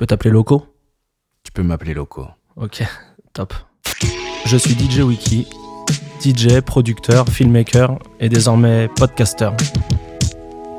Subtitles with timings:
[0.00, 0.64] peux t'appeler Loco
[1.44, 2.26] Tu peux m'appeler Loco.
[2.56, 2.82] Ok,
[3.34, 3.52] top.
[4.46, 5.46] Je suis DJ Wiki,
[6.24, 9.50] DJ, producteur, filmmaker et désormais podcaster.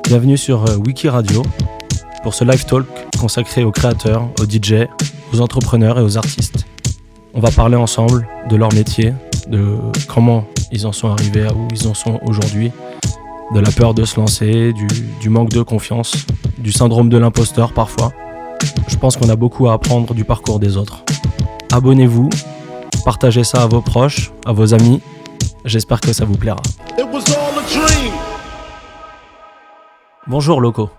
[0.02, 1.44] Bienvenue sur euh, Wiki Radio
[2.24, 2.84] pour ce live talk
[3.16, 4.88] consacré aux créateurs, aux DJ,
[5.32, 6.66] aux entrepreneurs et aux artistes.
[7.32, 9.14] On va parler ensemble de leur métier,
[9.46, 9.78] de
[10.08, 12.72] comment ils en sont arrivés à où ils en sont aujourd'hui,
[13.54, 14.88] de la peur de se lancer, du,
[15.20, 16.26] du manque de confiance,
[16.58, 18.12] du syndrome de l'imposteur parfois.
[18.88, 21.04] Je pense qu'on a beaucoup à apprendre du parcours des autres.
[21.72, 22.28] Abonnez-vous,
[23.04, 25.00] partagez ça à vos proches, à vos amis.
[25.64, 26.60] J'espère que ça vous plaira.
[30.26, 30.90] Bonjour Loco,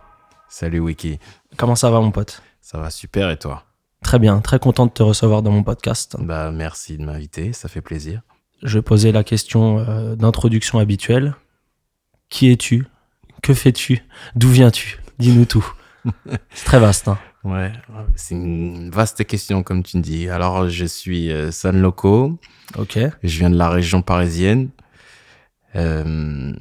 [0.49, 1.19] Salut Wiki.
[1.57, 2.41] comment ça va mon pote?
[2.61, 3.63] Ça va super et toi?
[4.03, 6.17] Très bien, très content de te recevoir dans mon podcast.
[6.19, 8.21] Bah merci de m'inviter, ça fait plaisir.
[8.61, 11.35] Je vais poser la question euh, d'introduction habituelle.
[12.29, 12.85] Qui es-tu?
[13.41, 14.03] Que fais-tu?
[14.35, 14.99] D'où viens-tu?
[15.19, 15.65] Dis-nous tout.
[16.53, 17.07] C'est très vaste.
[17.07, 17.17] Hein.
[17.43, 17.71] Ouais,
[18.15, 20.29] c'est une vaste question comme tu me dis.
[20.29, 22.39] Alors je suis euh, San Loco,
[22.77, 22.97] Ok.
[23.21, 24.69] je viens de la région parisienne.
[25.75, 26.53] Euh,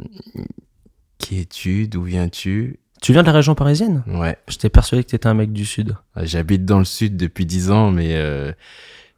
[1.19, 1.87] qui es-tu?
[1.87, 2.79] D'où viens-tu?
[3.01, 4.03] Tu viens de la région parisienne?
[4.07, 5.97] Ouais, J'étais persuadé que tu étais un mec du sud.
[6.17, 8.53] j'habite dans le sud depuis 10 ans, mais euh,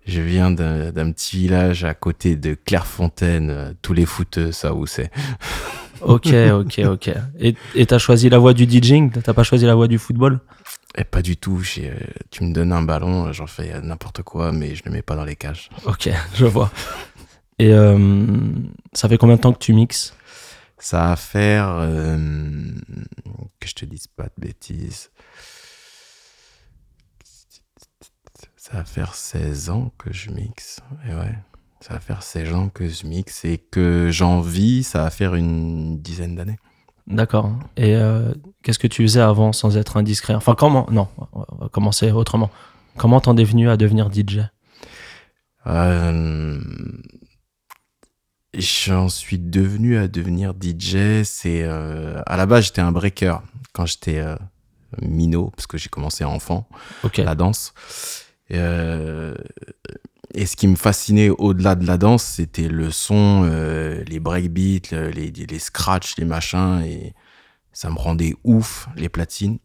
[0.07, 3.51] je viens d'un petit village à côté de Clairefontaine.
[3.51, 5.11] Euh, Tous les footeux, ça où c'est
[6.01, 7.11] Ok, ok, ok.
[7.75, 9.11] Et t'as choisi la voie du DJing?
[9.23, 10.41] T'as pas choisi la voie du football?
[10.97, 11.63] Et pas du tout.
[11.79, 11.95] euh,
[12.31, 15.03] tu me donnes un ballon, j'en fais euh, n'importe quoi, mais je ne le mets
[15.03, 15.69] pas dans les cages.
[15.87, 16.71] Ok, je vois.
[17.59, 17.99] Et euh,
[18.93, 20.15] ça fait combien de temps que tu mixes?
[20.79, 21.69] Ça va faire.
[21.79, 22.17] euh,
[23.61, 25.11] que je te dise pas de bêtises.
[28.57, 30.81] Ça va faire 16 ans que je mixe.
[31.09, 31.35] Et ouais.
[31.87, 35.35] Ça va faire 16 ans que je mixe et que j'en vis, ça va faire
[35.35, 36.57] une dizaine d'années.
[37.07, 37.53] D'accord.
[37.77, 38.33] Et euh,
[38.63, 40.35] qu'est-ce que tu faisais avant sans être indiscret?
[40.35, 42.51] Enfin, comment Non, on va commencer autrement.
[42.97, 44.39] Comment t'en es venu à devenir DJ
[45.67, 46.59] Euh,
[48.57, 51.23] J'en suis devenu à devenir DJ.
[51.25, 53.43] C'est euh, à la base j'étais un breaker
[53.75, 54.25] quand j'étais
[55.03, 56.67] minot parce que j'ai commencé enfant
[57.03, 57.19] Ok.
[57.19, 57.75] la danse.
[58.53, 59.35] Euh,
[60.35, 64.89] et ce qui me fascinait au-delà de la danse, c'était le son, euh, les breakbeats,
[64.93, 67.15] le- les, les scratchs, les machins, et
[67.73, 69.59] ça me rendait ouf les platines.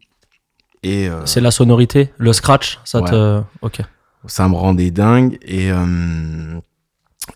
[0.82, 3.42] Et euh, C'est la sonorité, le scratch, ça te.
[3.62, 3.80] Ok.
[4.26, 6.58] ça me rendait dingue et euh,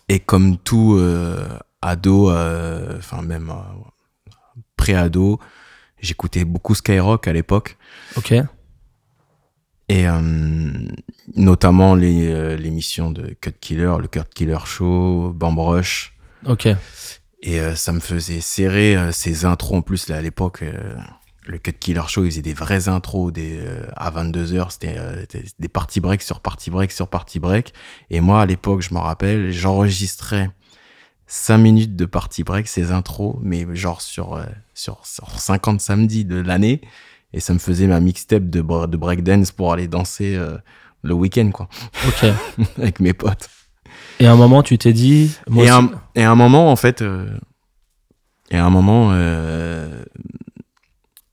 [0.09, 0.99] et comme tout
[1.81, 3.51] ado enfin même
[4.77, 5.39] pré-ado
[6.01, 7.77] j'écoutais beaucoup Skyrock à l'époque
[8.17, 8.33] Ok.
[9.87, 10.19] Et euh,
[11.35, 16.13] notamment les euh, l'émission de Cut Killer le Cut Killer Show Bam Rush.
[16.45, 16.67] Ok.
[17.41, 19.77] et euh, ça me faisait serrer euh, ces intros.
[19.77, 20.95] En plus là à l'époque euh,
[21.47, 25.25] le Cut Killer Show il faisait des vraies intros des, euh, à 22h c'était euh,
[25.59, 27.73] des party break sur party break sur party break.
[28.09, 30.49] Et moi à l'époque je m'en rappelle j'enregistrais
[31.27, 36.25] 5 minutes de party break ces intros mais genre sur, euh, sur, sur 50 samedis
[36.25, 36.81] de l'année
[37.35, 40.57] et ça me faisait ma mixtape de, de breakdance pour aller danser euh,
[41.03, 41.67] le week-end quoi
[42.07, 42.31] Ok.
[42.77, 43.49] avec mes potes
[44.19, 45.35] Et à un moment, tu t'es dit.
[45.49, 47.27] Moi et, un, et à un moment, en fait, euh,
[48.49, 50.05] et à un moment, euh,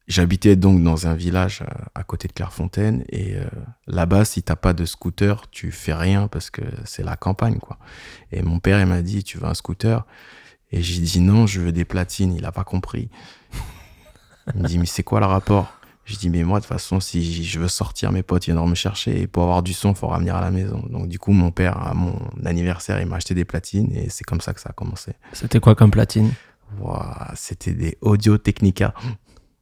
[0.09, 3.05] j'habitais donc dans un village à, à côté de Clairefontaine.
[3.09, 3.45] Et euh,
[3.87, 7.79] là-bas, si t'as pas de scooter, tu fais rien parce que c'est la campagne, quoi.
[8.33, 10.05] Et mon père, il m'a dit, tu veux un scooter?
[10.73, 12.35] Et j'ai dit non, je veux des platines.
[12.35, 13.09] Il a pas compris.
[14.53, 15.73] Il me dit, mais c'est quoi le rapport?
[16.05, 18.75] Je dis, mais moi, de toute façon, si je veux sortir, mes potes viendront me
[18.75, 19.21] chercher.
[19.23, 20.83] Et pour avoir du son, il faut ramener à la maison.
[20.91, 22.15] Donc, du coup, mon père, à mon
[22.45, 23.93] anniversaire, il m'a acheté des platines.
[23.95, 25.13] Et c'est comme ça que ça a commencé.
[25.33, 26.33] C'était quoi comme platine?
[26.81, 28.95] Ouah, C'était des Audio Technica.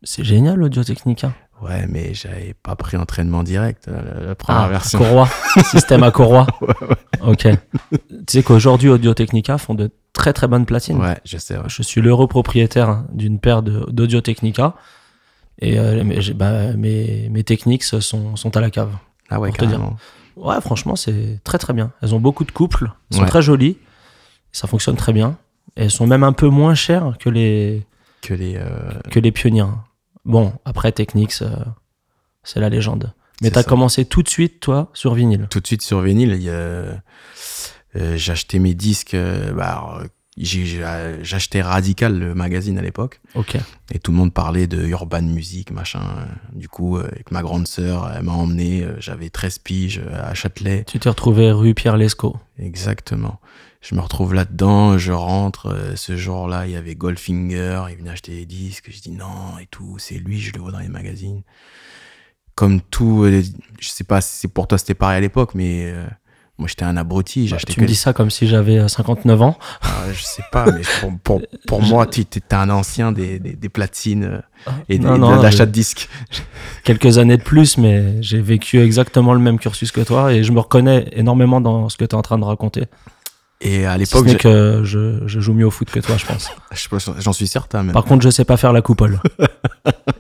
[0.03, 1.33] C'est génial l'Audio Technica.
[1.61, 4.99] Ouais, mais j'avais pas pris entraînement direct, euh, la première Ah, version.
[4.99, 5.29] Courroie.
[5.65, 6.47] Système à courroie.
[7.23, 7.47] Ok.
[7.91, 10.97] Tu sais qu'aujourd'hui, Audio Technica font de très très bonnes platines.
[10.99, 11.65] Ouais, je sais, ouais.
[11.67, 14.75] Je suis l'heureux propriétaire d'une paire d'Audio Technica.
[15.61, 16.03] Et euh,
[16.35, 18.93] bah, mes, mes techniques sont, sont à la cave.
[19.29, 19.81] Ah ouais, Pour te dire.
[20.37, 21.93] Ouais, franchement, c'est très très bien.
[22.03, 23.29] Elles ont beaucoup de couples, elles sont Ouais.
[23.29, 23.77] très jolies,
[24.53, 25.37] ça fonctionne très bien.
[25.77, 27.87] Et elles sont même un peu moins chères que les,
[28.23, 28.57] Que les.
[28.57, 29.67] euh, que les pionniers.
[30.25, 31.51] Bon, après Technics, euh,
[32.43, 33.13] c'est la légende.
[33.43, 35.47] Mais t'as commencé tout de suite, toi, sur vinyle.
[35.51, 36.95] tout de suite sur vinyle, a, euh,
[38.17, 39.15] j'achetais mes disques.
[39.15, 40.03] euh, bah,
[40.45, 43.21] j'achetais Radical, le magazine à l'époque.
[43.35, 43.57] Ok.
[43.93, 46.01] Et tout le monde parlait de urban music, machin.
[46.53, 48.83] Du coup, euh, avec ma grande sœur, elle m'a emmené.
[48.83, 50.85] euh, J'avais 13 piges euh, à Châtelet.
[50.87, 52.37] Tu t'es retrouvé rue Pierre Lescaut.
[52.59, 53.41] Exactement.
[53.81, 55.93] Je me retrouve là-dedans, je rentre.
[55.97, 58.91] ce jour-là, il y avait Goldfinger, il venait acheter des disques.
[58.91, 61.43] Je dis non et tout, c'est lui, je le vois dans les magazines.
[62.55, 63.25] comme tout,
[63.81, 65.95] je sais pas si c'est pour toi c'était pareil à l'époque, mais
[66.61, 67.49] moi j'étais un abruti.
[67.51, 69.59] Bah, tu que me dis ça comme si j'avais euh, 59 ans.
[69.83, 73.55] Ah, je sais pas, mais pour, pour, pour moi, tu étais un ancien des, des,
[73.55, 76.09] des platines euh, et, des- Non, et de l'achat euh, de disques.
[76.85, 80.53] quelques années de plus, mais j'ai vécu exactement le même cursus que toi et je
[80.53, 82.85] me reconnais énormément dans ce que tu es en train de raconter.
[83.63, 86.17] Et à Si ce l'époque, j'ai- que je, je joue mieux au foot que toi,
[86.17, 86.51] je pense.
[86.89, 87.93] pense- j'en suis certain même.
[87.93, 89.21] Par contre, je sais pas faire la coupole.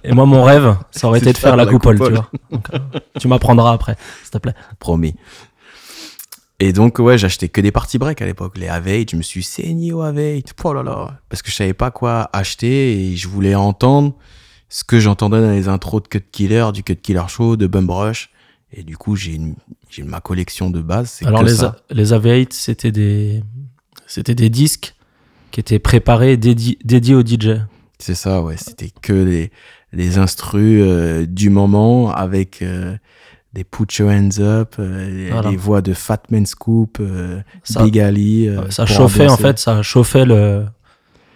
[0.04, 2.28] Et moi, mon rêve, ça aurait été de faire la coupole, tu vois.
[2.50, 2.78] Donc, euh,
[3.18, 4.54] tu m'apprendras après, s'il te plaît.
[4.78, 5.14] promis.
[6.60, 8.58] Et donc, ouais, j'achetais que des parties break à l'époque.
[8.58, 10.44] Les Aveit, je me suis saigné au Aveit.
[10.62, 11.18] Oh là là.
[11.30, 14.14] Parce que je savais pas quoi acheter et je voulais entendre
[14.68, 17.90] ce que j'entendais dans les intros de Cut Killer, du Cut Killer Show, de Bum
[17.90, 18.30] Rush.
[18.72, 19.40] Et du coup, j'ai
[20.04, 21.18] ma collection de base.
[21.24, 21.76] Alors, que les, ça.
[21.90, 23.42] les AV8, c'était des,
[24.06, 24.94] c'était des disques
[25.50, 27.58] qui étaient préparés, dédi- dédiés aux DJ.
[27.98, 28.56] C'est ça, ouais.
[28.56, 29.50] C'était que les,
[29.92, 32.96] les instrus euh, du moment avec euh,
[33.52, 35.50] des Put Your Hands Up, euh, les- Voilà.
[35.50, 38.48] les voix de Fat Man Scoop, euh, Ça- Big Ali.
[38.48, 40.66] euh, ça chauffait, en fait, ça chauffait le.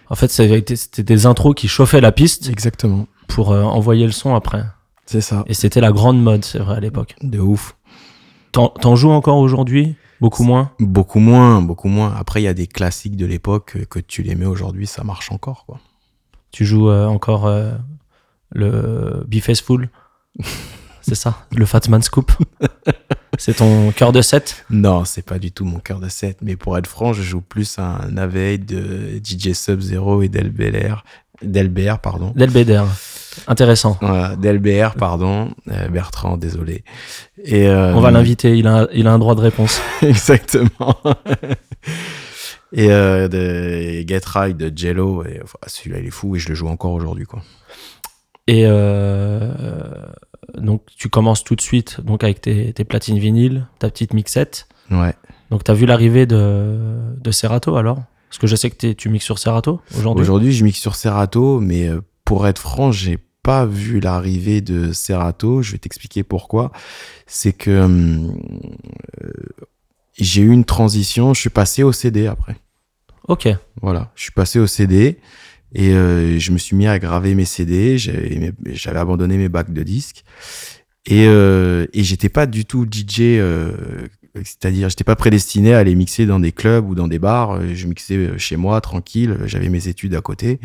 [0.09, 3.07] En fait, c'était des intros qui chauffaient la piste Exactement.
[3.27, 4.63] pour euh, envoyer le son après.
[5.07, 5.43] C'est ça.
[5.47, 7.15] Et c'était la grande mode, c'est vrai, à l'époque.
[7.21, 7.75] De ouf.
[8.51, 9.95] T'en joues encore aujourd'hui?
[10.21, 10.71] Beaucoup moins?
[10.79, 12.15] Beaucoup moins, beaucoup moins.
[12.17, 15.03] Après, il y a des classiques de l'époque euh, que tu les mets aujourd'hui, ça
[15.03, 15.79] marche encore, quoi.
[16.51, 17.51] Tu joues encore
[18.51, 19.89] le Bifaceful
[21.07, 22.31] C'est ça Le Fatman Scoop
[23.37, 26.37] C'est ton cœur de 7 Non, c'est pas du tout mon cœur de 7.
[26.41, 31.03] Mais pour être franc, je joue plus un Avey de DJ Sub-Zero et d'LBR,
[31.43, 32.33] d'LBR, pardon.
[32.35, 32.83] Delbeder.
[33.47, 33.97] Intéressant.
[34.01, 34.35] Voilà,
[34.97, 35.51] pardon.
[35.69, 36.83] Euh, Bertrand, désolé.
[37.43, 39.81] Et, euh, On va l'inviter, il a, il a un droit de réponse.
[40.01, 40.97] Exactement.
[42.73, 45.23] et euh, de Get Right de Jello.
[45.25, 47.43] Et, enfin, celui-là, il est fou et je le joue encore aujourd'hui, quoi.
[48.47, 49.51] Et euh,
[50.57, 54.67] donc, tu commences tout de suite donc avec tes, tes platines vinyles, ta petite mixette.
[54.91, 55.13] Ouais.
[55.49, 57.99] Donc, tu as vu l'arrivée de, de Serato alors?
[58.29, 60.21] Parce que je sais que tu mixes sur Serato aujourd'hui.
[60.21, 64.91] Aujourd'hui, je mixe sur Serato, mais euh, pour être franc, j'ai pas vu l'arrivée de
[64.91, 65.61] Serato.
[65.61, 66.71] Je vais t'expliquer pourquoi.
[67.27, 68.37] C'est que hum,
[69.23, 69.31] euh,
[70.17, 71.33] j'ai eu une transition.
[71.33, 72.57] Je suis passé au CD après.
[73.27, 73.47] Ok.
[73.81, 75.19] Voilà, je suis passé au CD
[75.77, 77.97] et euh, je me suis mis à graver mes CD.
[77.97, 80.23] J'avais abandonné mes bacs de disques
[81.05, 83.19] et, euh, et j'étais pas du tout DJ.
[83.21, 83.71] euh,
[84.35, 87.51] c'est-à-dire, j'étais pas prédestiné à aller mixer dans des clubs ou dans des bars.
[87.51, 89.37] Euh, Je mixais chez moi, tranquille.
[89.45, 90.59] J'avais mes études à côté.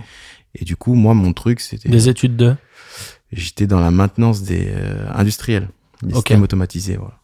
[0.57, 1.89] Et du coup, moi, mon truc, c'était.
[1.89, 2.57] Des études de?
[3.33, 5.69] J'étais dans la maintenance des euh, industriels,
[6.03, 6.17] des Ok.
[6.27, 6.97] systèmes automatisés.
[6.97, 7.15] Voilà.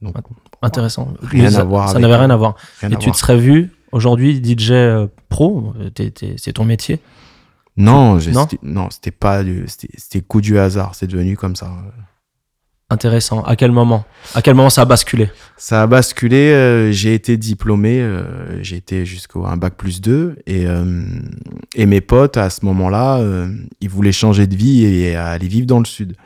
[0.00, 0.14] Donc,
[0.62, 1.12] Intéressant.
[1.20, 2.56] Rien Mais à ça, voir Ça n'avait rien à voir.
[2.80, 3.14] rien Et à tu voir.
[3.14, 5.74] te serais vu aujourd'hui DJ euh, pro?
[5.78, 5.90] Euh,
[6.38, 7.00] C'est ton métier
[7.76, 10.94] Non, Non c'était- non, c'était pas du, c'était coup du hasard.
[10.94, 11.70] C'est devenu comme ça.
[12.92, 13.42] Intéressant.
[13.44, 14.04] À quel moment?
[14.34, 15.30] À quel moment ça a basculé?
[15.56, 16.50] Ça a basculé.
[16.50, 18.00] euh, j'ai été diplômé.
[18.00, 21.04] euh, j'ai été jusqu'au un bac plus 2 et euh,
[21.76, 23.48] et mes potes à ce moment-là, euh,
[23.80, 26.16] ils voulaient changer de vie et aller vivre dans le sud.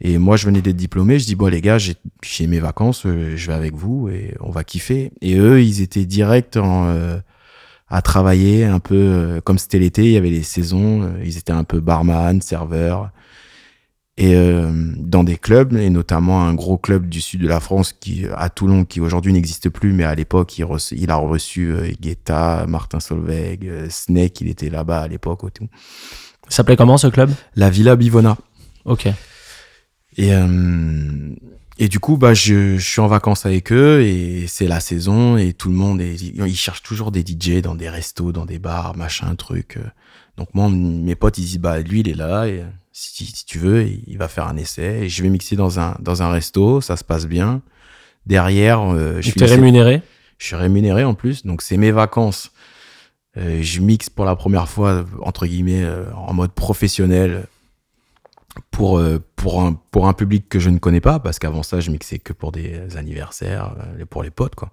[0.00, 1.18] Et moi, je venais d'être diplômé.
[1.18, 4.50] Je dis bon les gars, j'ai mes vacances, euh, je vais avec vous et on
[4.50, 5.12] va kiffer.
[5.20, 7.18] Et eux, ils étaient directs en euh,
[7.90, 10.04] à travailler un peu euh, comme c'était l'été.
[10.04, 11.02] Il y avait les saisons.
[11.02, 13.10] euh, ils étaient un peu barman, serveur
[14.20, 17.94] et euh, dans des clubs et notamment un gros club du sud de la France
[17.94, 21.90] qui à Toulon qui aujourd'hui n'existe plus mais à l'époque il, il a reçu euh,
[21.98, 25.68] Guetta, Martin Solveig, euh, Snake, il était là-bas à l'époque tout.
[26.48, 27.30] Ça s'appelait comment ce club?
[27.56, 28.36] La Villa Bivona.
[28.84, 29.08] Ok.
[30.16, 30.34] Et
[31.80, 35.36] et du coup bah je, je suis en vacances avec eux et c'est la saison
[35.36, 38.58] et tout le monde est, ils cherchent toujours des DJ dans des restos, dans des
[38.60, 39.78] bars, machin truc.
[39.78, 39.88] euh.
[40.36, 43.58] Donc moi mes potes ils disent bah lui il est là et si, si tu
[43.58, 46.80] veux il va faire un essai et je vais mixer dans un dans un resto,
[46.80, 47.62] ça se passe bien.
[48.26, 50.02] Derrière euh, je finissais- rémunéré
[50.38, 52.50] je suis rémunéré en plus, donc c'est mes vacances.
[53.36, 57.46] Euh, je mixe pour la première fois, entre guillemets, euh, en mode professionnel
[58.70, 61.80] pour, euh, pour, un, pour un public que je ne connais pas, parce qu'avant ça,
[61.80, 64.70] je mixais que pour des anniversaires, euh, pour les potes, quoi.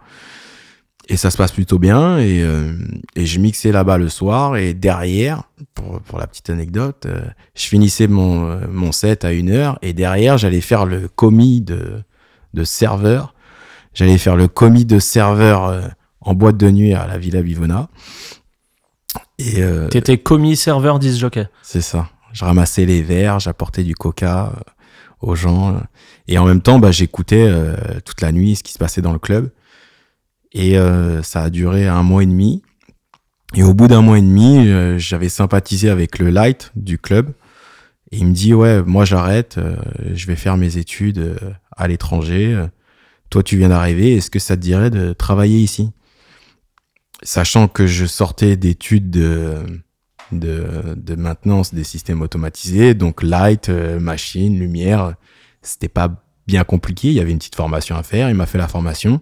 [1.09, 2.73] Et ça se passe plutôt bien, et, euh,
[3.15, 5.43] et je mixais là-bas le soir, et derrière,
[5.73, 7.21] pour, pour la petite anecdote, euh,
[7.55, 12.01] je finissais mon, mon set à une heure, et derrière, j'allais faire le commis de,
[12.53, 13.33] de serveur
[13.93, 15.81] J'allais faire le commis de serveur euh,
[16.21, 17.89] en boîte de nuit à la Villa Bivona.
[19.39, 21.47] Et T'étais commis serveur 10 jockey.
[21.63, 22.07] c'est ça.
[22.33, 24.59] Je ramassais les verres, j'apportais du coca euh,
[25.21, 25.75] aux gens.
[25.75, 25.79] euh,
[26.27, 29.13] et en même temps, bah, j'écoutais euh, toute la nuit ce qui se passait dans
[29.13, 29.51] le club.
[30.53, 30.75] Et
[31.21, 32.63] ça a duré un mois et demi.
[33.53, 37.33] Et au bout d'un mois et demi, j'avais sympathisé avec le light du club.
[38.11, 39.59] Et il me dit, ouais, moi j'arrête,
[40.13, 41.37] je vais faire mes études
[41.75, 42.59] à l'étranger.
[43.29, 45.91] Toi, tu viens d'arriver, est-ce que ça te dirait de travailler ici?
[47.21, 49.11] Sachant que je sortais d'études
[50.31, 55.15] de, maintenance des systèmes automatisés, donc light, euh, machine, lumière,
[55.61, 58.57] c'était pas bien compliqué, il y avait une petite formation à faire, il m'a fait
[58.57, 59.21] la formation.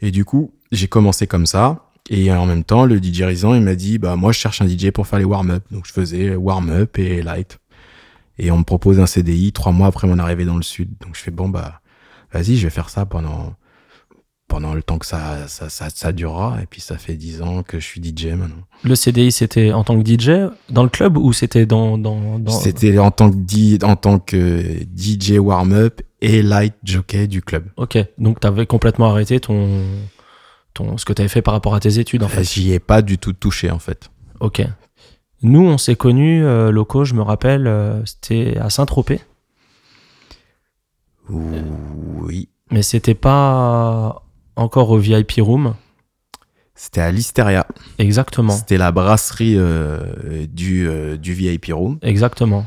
[0.00, 1.90] Et du coup, j'ai commencé comme ça.
[2.10, 4.68] Et en même temps, le DJ Rizan, il m'a dit, bah, moi, je cherche un
[4.68, 5.64] DJ pour faire les warm-up.
[5.70, 7.58] Donc, je faisais warm-up et light.
[8.38, 10.90] Et on me propose un CDI trois mois après mon arrivée dans le sud.
[11.00, 11.80] Donc, je fais, bon, bah,
[12.32, 13.54] vas-y, je vais faire ça pendant,
[14.48, 16.58] pendant le temps que ça, ça, ça, ça durera.
[16.62, 18.62] Et puis, ça fait dix ans que je suis DJ maintenant.
[18.84, 22.52] Le CDI, c'était en tant que DJ dans le club ou c'était dans, dans, dans...
[22.52, 24.62] C'était en tant que, di- en tant que
[24.96, 27.64] DJ warm-up et light jockey du club.
[27.76, 29.82] Ok, donc tu avais complètement arrêté ton,
[30.72, 32.44] ton, ce que tu avais fait par rapport à tes études en fait.
[32.44, 34.10] J'y ai pas du tout touché, en fait.
[34.40, 34.62] Ok.
[35.42, 39.20] Nous, on s'est connus euh, locaux, je me rappelle, euh, c'était à Saint-Tropez,
[41.28, 42.48] Oui.
[42.70, 44.23] mais c'était pas
[44.56, 45.74] encore au VIP Room.
[46.74, 47.66] C'était à l'Hysteria.
[47.98, 48.52] Exactement.
[48.52, 51.98] C'était la brasserie euh, du, euh, du VIP Room.
[52.02, 52.66] Exactement.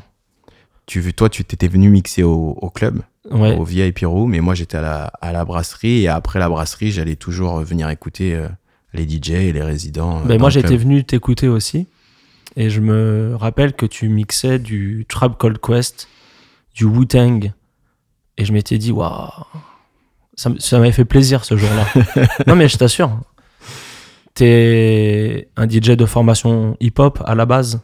[0.85, 3.57] Tu, toi, tu t'étais venu mixer au, au club, Ouais.
[3.57, 6.03] au VIP Room, et moi, j'étais à la, à la brasserie.
[6.03, 8.47] Et après la brasserie, j'allais toujours venir écouter euh,
[8.93, 10.21] les DJ et les résidents.
[10.21, 11.87] euh, Ben moi, j'étais venu t'écouter aussi.
[12.55, 16.07] Et je me rappelle que tu mixais du Trap Cold Quest,
[16.73, 17.51] du Wu-Tang.
[18.37, 19.29] Et je m'étais dit, waouh,
[20.37, 21.85] ça, ça m'avait fait plaisir ce jour-là.
[22.47, 23.19] non, mais je t'assure,
[24.33, 27.81] t'es un DJ de formation hip-hop à la base?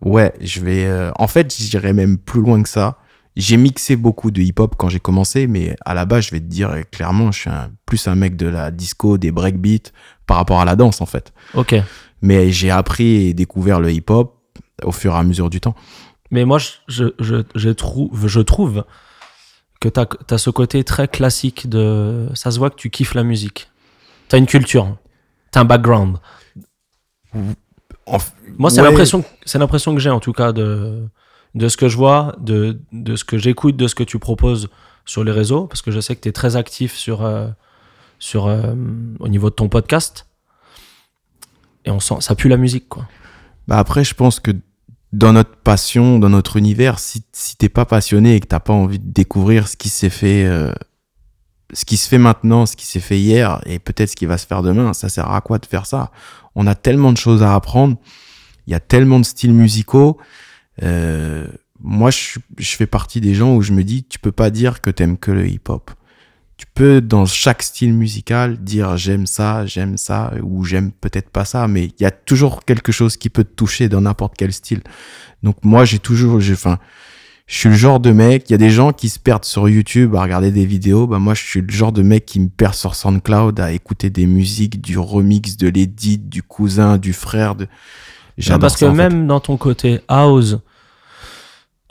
[0.00, 0.84] Ouais, je vais.
[0.86, 2.98] euh, en fait, j'irais même plus loin que ça.
[3.36, 6.44] J'ai mixé beaucoup de hip-hop quand j'ai commencé, mais à la base, je vais te
[6.46, 9.90] dire euh, clairement, je suis un- plus un mec de la disco, des breakbeats,
[10.26, 11.32] par rapport à la danse, en fait.
[11.54, 11.74] Ok.
[12.20, 14.36] Mais j'ai appris et découvert le hip-hop
[14.84, 15.74] au fur et à mesure du temps.
[16.30, 18.84] Mais moi, je, je, je, je trouve, je trouve
[19.82, 22.28] que t'as as ce côté très classique de.
[22.34, 23.68] Ça se voit que tu kiffes la musique.
[24.28, 24.96] T'as une culture.
[25.50, 26.18] T'as un background.
[27.34, 28.18] En
[28.58, 28.88] Moi, c'est Ouais.
[28.88, 29.24] l'impression,
[29.54, 31.06] l'impression que j'ai en tout cas de,
[31.54, 34.68] de ce que je vois, de, de ce que j'écoute, de ce que tu proposes
[35.04, 37.48] sur les réseaux, parce que je sais que tu es très actif sur, euh,
[38.18, 38.74] sur, euh,
[39.20, 40.26] au niveau de ton podcast.
[41.84, 43.06] Et on sent, ça pue la musique, quoi.
[43.68, 44.52] Bah après, je pense que
[45.12, 48.72] dans notre passion, dans notre univers, si, si t'es pas passionné et que t'as pas
[48.72, 50.72] envie de découvrir ce qui s'est fait, euh,
[51.72, 54.38] ce qui se fait maintenant, ce qui s'est fait hier et peut-être ce qui va
[54.38, 56.10] se faire demain, ça sert à quoi de faire ça?
[56.54, 57.96] On a tellement de choses à apprendre,
[58.66, 60.18] il y a tellement de styles musicaux.
[60.82, 61.46] Euh,
[61.80, 64.80] moi, je, je fais partie des gens où je me dis, tu peux pas dire
[64.80, 65.90] que t'aimes que le hip-hop.
[66.62, 71.44] Tu peux, dans chaque style musical, dire j'aime ça, j'aime ça, ou j'aime peut-être pas
[71.44, 74.52] ça, mais il y a toujours quelque chose qui peut te toucher dans n'importe quel
[74.52, 74.80] style.
[75.42, 76.78] Donc moi, j'ai toujours, j'ai, enfin,
[77.48, 79.68] je suis le genre de mec, il y a des gens qui se perdent sur
[79.68, 82.48] YouTube à regarder des vidéos, bah moi, je suis le genre de mec qui me
[82.48, 87.56] perd sur SoundCloud à écouter des musiques, du remix, de l'édit, du cousin, du frère,
[87.56, 87.66] de...
[88.38, 88.96] J'adore parce ça, que fait.
[88.96, 90.58] même dans ton côté house,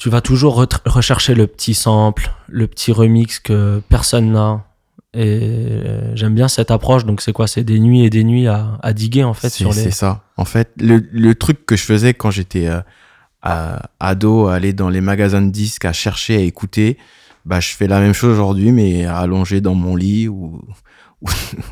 [0.01, 4.65] tu vas toujours re- rechercher le petit sample, le petit remix que personne n'a.
[5.13, 7.05] Et euh, j'aime bien cette approche.
[7.05, 7.45] Donc, c'est quoi?
[7.45, 9.75] C'est des nuits et des nuits à, à diguer, en fait, C'est sur les.
[9.75, 10.23] c'est ça.
[10.37, 15.01] En fait, le, le truc que je faisais quand j'étais euh, ado, aller dans les
[15.01, 16.97] magasins de disques, à chercher, à écouter,
[17.45, 20.63] bah, je fais la même chose aujourd'hui, mais allongé dans mon lit ou,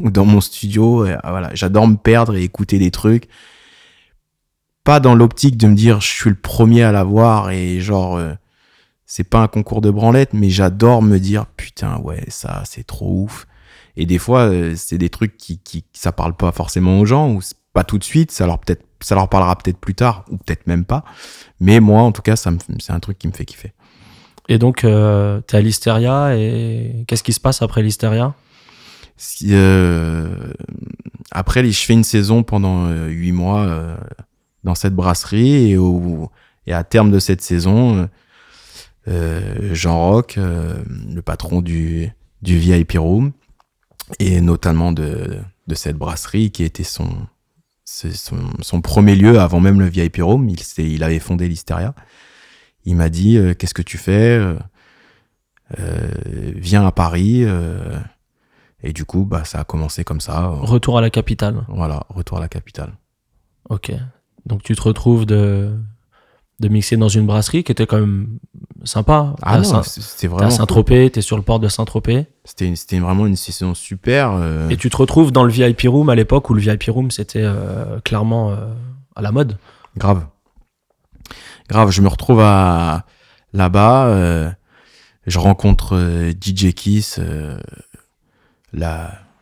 [0.01, 1.07] dans mon studio.
[1.07, 3.27] Et, ah, voilà, J'adore me perdre et écouter des trucs.
[4.83, 8.33] Pas dans l'optique de me dire je suis le premier à l'avoir et genre, euh,
[9.05, 13.24] c'est pas un concours de branlette, mais j'adore me dire putain, ouais, ça, c'est trop
[13.24, 13.48] ouf.
[13.98, 17.31] Et des fois, euh, c'est des trucs qui, qui, ça parle pas forcément aux gens,
[17.31, 17.41] ou
[17.74, 20.67] pas tout de suite, ça leur peut-être, ça leur parlera peut-être plus tard, ou peut-être
[20.67, 21.03] même pas.
[21.59, 23.74] Mais moi, en tout cas, ça c'est un truc qui me fait kiffer.
[24.50, 26.36] Et donc, euh, t'es à l'Hystéria.
[26.36, 28.33] Et qu'est-ce qui se passe après l'Hystéria
[29.15, 30.27] Si, euh,
[31.31, 33.67] après, je fais une saison pendant euh, huit mois
[34.63, 36.29] dans cette brasserie, et, au,
[36.67, 38.07] et à terme de cette saison, euh,
[39.07, 42.11] euh, Jean Roch, euh, le patron du,
[42.41, 43.31] du VIP Room,
[44.19, 47.09] et notamment de, de cette brasserie qui était son,
[47.85, 50.49] son, son premier lieu avant même le VIP Room.
[50.49, 51.93] Il, il avait fondé l'Hysteria.
[52.85, 54.39] Il m'a dit euh, Qu'est-ce que tu fais
[55.77, 57.45] Viens à Paris.
[58.81, 60.47] et du coup, bah, ça a commencé comme ça.
[60.47, 61.63] Retour à la capitale.
[61.67, 62.93] Voilà, retour à la capitale.
[63.69, 63.91] Ok.
[64.49, 65.71] Donc, tu te retrouves de,
[66.59, 68.39] de mixer dans une brasserie qui était quand même
[68.83, 69.35] sympa.
[69.41, 70.49] Ah à c'était à vraiment.
[70.49, 70.57] cool.
[70.57, 72.25] Saint-Tropez, t'es sur le port de Saint-Tropez.
[72.43, 74.31] C'était vraiment une session super.
[74.33, 77.11] euh, Et tu te retrouves dans le VIP Room à l'époque où le VIP Room
[77.11, 78.55] c'était euh, clairement euh,
[79.15, 79.57] à la mode.
[79.95, 80.25] Grave.
[81.69, 83.05] Grave, je me retrouve à.
[83.53, 84.51] là-bas,
[85.27, 87.19] je rencontre DJ Kiss.
[87.19, 87.59] euh,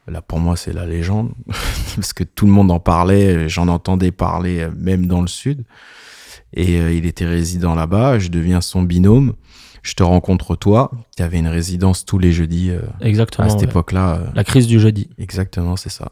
[0.08, 1.32] là, pour moi, c'est la légende.
[1.96, 3.50] parce que tout le monde en parlait.
[3.50, 5.64] J'en entendais parler euh, même dans le sud.
[6.54, 8.20] Et euh, il était résident là-bas.
[8.20, 9.34] Je deviens son binôme.
[9.84, 13.48] Je te rencontre toi, qui avait une résidence tous les jeudis euh, Exactement.
[13.48, 13.66] à cette ouais.
[13.68, 14.16] époque-là.
[14.16, 15.10] euh, La crise du jeudi.
[15.18, 16.12] Exactement, c'est ça.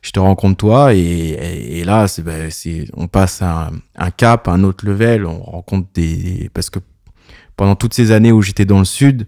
[0.00, 4.10] Je te rencontre toi et, et, et là, c'est, ben, c'est, on passe un, un
[4.10, 5.26] cap, un autre level.
[5.26, 6.78] On rencontre des parce que
[7.56, 9.26] pendant toutes ces années où j'étais dans le sud,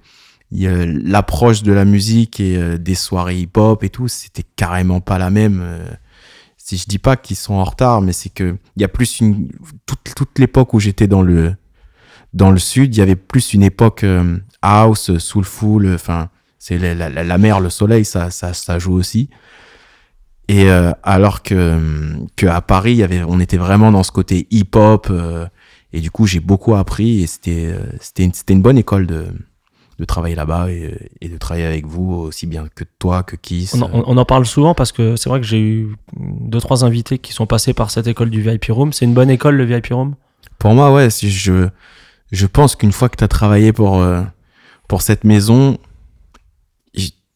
[0.51, 5.31] l'approche de la musique et euh, des soirées hip-hop et tout, c'était carrément pas la
[5.31, 5.61] même.
[5.63, 5.87] euh.
[6.57, 9.21] Si je dis pas qu'ils sont en retard, mais c'est que il y a plus
[9.21, 9.51] une
[9.85, 11.55] toute, toute l'époque où j'étais dans le
[12.33, 16.95] dans le sud, il y avait plus une époque euh, house, soulful, enfin c'est la,
[16.95, 19.29] la, la mer, le soleil, ça, ça, ça joue aussi.
[20.49, 20.69] Et
[21.03, 21.79] alors que,
[22.37, 25.11] que Paris, on était vraiment dans ce côté hip-hop.
[25.93, 29.27] et du coup, j'ai beaucoup appris et c'était, c'était, une, une bonne école de,
[29.99, 33.75] de travailler là-bas et, et de travailler avec vous aussi bien que toi, que Kiss.
[33.75, 36.85] On, en- on en parle souvent parce que c'est vrai que j'ai eu deux, trois
[36.85, 38.93] invités qui sont passés par cette école du VIP Room.
[38.93, 40.15] C'est une bonne école, le VIP Room?
[40.59, 41.69] Pour moi, ouais, si je,
[42.33, 44.23] je pense qu'une fois que tu as travaillé pour, euh,
[44.89, 45.79] pour cette maison,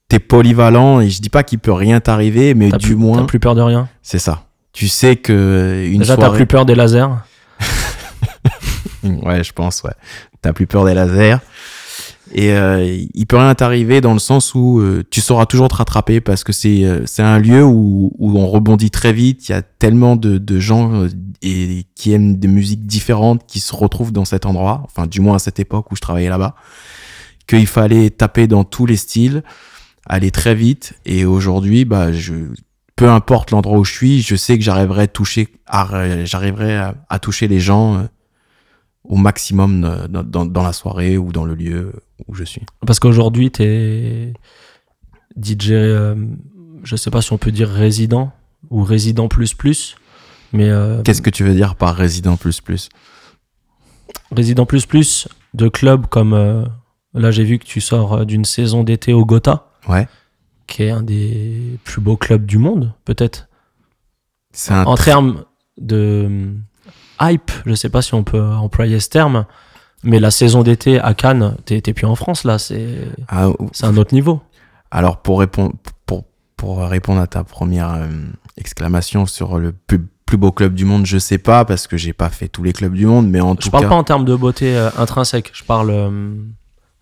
[0.09, 3.19] t'es polyvalent et je dis pas qu'il peut rien t'arriver, mais T'as du plus, moins,
[3.19, 3.89] t'as plus peur de rien?
[4.03, 4.45] c'est ça.
[4.73, 6.37] Tu sais que une Déjà, t'as soirée.
[6.39, 7.09] plus peur des lasers?
[9.03, 9.93] Ouais, je pense, ouais.
[10.43, 11.37] T'as plus peur des lasers.
[12.35, 15.77] Et euh, il peut rien t'arriver dans le sens où euh, tu sauras toujours te
[15.77, 19.49] rattraper parce que c'est euh, c'est un lieu où, où on rebondit très vite.
[19.49, 21.09] Il y a tellement de, de gens euh,
[21.41, 25.37] et qui aiment des musiques différentes qui se retrouvent dans cet endroit, enfin du moins
[25.37, 26.55] à cette époque où je travaillais là-bas,
[27.47, 29.43] qu'il fallait taper dans tous les styles,
[30.05, 30.95] aller très vite.
[31.07, 32.35] Et aujourd'hui, bah je
[32.97, 36.95] peu importe l'endroit où je suis, je sais que j'arriverai à toucher, à- j'arriverai à,
[37.09, 38.03] à toucher les gens euh,
[39.09, 41.93] au maximum euh, dans, dans, dans la soirée ou dans le lieu
[42.27, 42.63] où je suis.
[42.87, 44.33] Parce qu'aujourd'hui, t'es
[45.41, 46.15] DJ, euh,
[46.85, 48.33] je sais pas si on peut dire résident
[48.71, 49.97] ou résident plus plus,
[50.53, 52.89] mais euh, Qu'est-ce que tu veux dire par résident plus plus?
[54.33, 56.65] Résident plus plus de clubs comme euh,
[57.15, 60.07] là j'ai vu que tu sors d'une saison d'été au Gotha, Ouais.
[60.67, 63.49] qui est un des plus beaux clubs du monde, peut-être.
[64.53, 65.45] C'est un En termes
[65.79, 66.53] de
[67.21, 69.45] hype, je sais pas si on peut employer ce terme,
[70.05, 72.87] mais la saison d'été à Cannes, t'es t'es plus en France là, c'est
[73.29, 74.41] Ah, c'est un autre niveau.
[74.91, 75.73] alors pour répondre
[76.07, 76.25] pour
[76.57, 78.09] pour répondre à ta première euh,
[78.57, 82.13] exclamation sur le plus, plus beau club du monde, je sais pas parce que j'ai
[82.13, 84.03] pas fait tous les clubs du monde, mais en Je tout parle cas, pas en
[84.05, 86.35] termes de beauté euh, intrinsèque, je parle euh,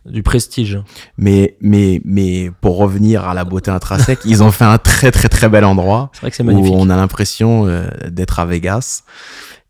[0.04, 0.78] du prestige.
[1.16, 5.28] mais mais mais pour revenir à la beauté intrinsèque, ils ont fait un très très
[5.28, 6.10] très bel endroit.
[6.14, 7.66] C'est vrai que c'est où on a l'impression
[8.08, 9.02] d'être à Vegas.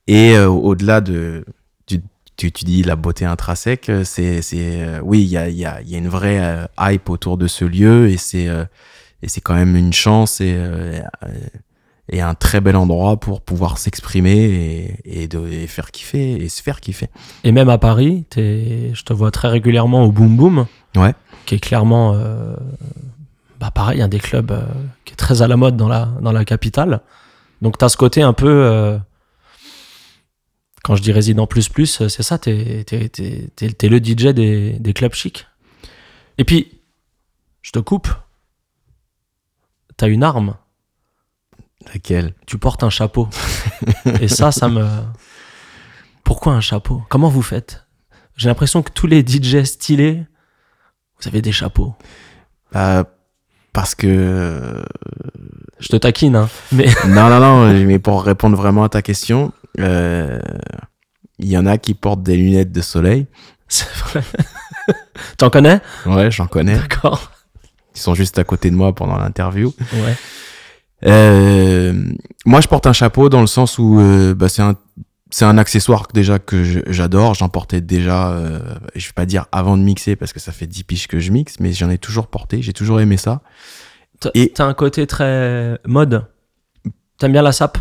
[0.09, 1.45] Et euh, au-delà de,
[1.87, 5.65] tu, tu dis la beauté intrinsèque, euh, c'est, c'est, euh, oui, il y a, y,
[5.65, 8.45] a, y a une vraie euh, hype autour de ce lieu et c'est,
[9.23, 10.55] et c'est quand même une chance et,
[12.11, 14.35] et un très bel endroit pour pouvoir s'exprimer
[15.05, 17.09] et, et, de, et faire kiffer et se faire kiffer.
[17.43, 21.15] Et même à Paris, t'es- je te vois très régulièrement au Boom Boom, Ouais.
[21.47, 22.55] qui est clairement, euh,
[23.59, 24.61] bah pareil, un des clubs euh,
[25.07, 27.01] qui est très à la mode dans la, dans la capitale.
[27.63, 28.99] Donc t'as ce côté un peu, euh,
[30.87, 35.15] quand je dis résident plus plus, euh, c'est ça, t'es le DJ des, des clubs
[35.15, 35.45] chics.
[36.39, 36.81] Et puis,
[37.61, 38.07] je te coupe,
[39.97, 40.55] t'as une arme,
[41.93, 42.35] Laquelle?
[42.47, 43.29] Tu portes un chapeau.
[44.21, 44.87] Et ça, ça me...
[46.23, 47.03] Pourquoi un chapeau?
[47.09, 47.85] Comment vous faites?
[48.37, 50.25] J'ai l'impression que tous les DJ stylés,
[51.21, 51.97] vous avez des chapeaux.
[52.71, 53.13] Bah,
[53.73, 54.85] Parce que euh,
[55.79, 56.49] Je te taquine, hein.
[56.73, 60.39] Mais non, non, non, mais pour répondre vraiment à ta question, euh,
[61.39, 63.27] il y en a qui portent des lunettes de soleil.
[63.69, 64.23] c'est vrai.
[65.39, 65.81] T'en connais?
[66.07, 66.77] Ouais, j'en connais.
[66.77, 67.31] D'accord.
[67.95, 69.73] Ils sont juste à côté de moi pendant l'interview.
[69.93, 70.17] Ouais.
[71.07, 71.93] Euh,
[72.45, 74.77] moi, je porte un chapeau dans le sens où euh, bah, c'est un
[75.31, 77.35] c'est un accessoire déjà que j'adore.
[77.35, 78.61] J'en portais déjà, euh,
[78.95, 81.33] je vais pas dire avant de mixer parce que ça fait 10 piges que je
[81.33, 82.63] mixe, mais j'en ai toujours porté.
[82.63, 83.43] J'ai toujours aimé ça.
[84.21, 86.25] T'as Et- t'as un côté très mode.
[87.19, 87.79] T'aimes bien la sape?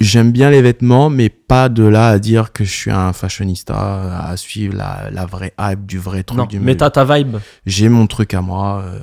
[0.00, 4.18] J'aime bien les vêtements, mais pas de là à dire que je suis un fashionista,
[4.28, 6.38] à suivre la, la vraie hype du vrai truc.
[6.38, 7.38] Non, du mais t'as ta vibe.
[7.66, 8.82] J'ai mon truc à moi.
[8.86, 9.00] euh,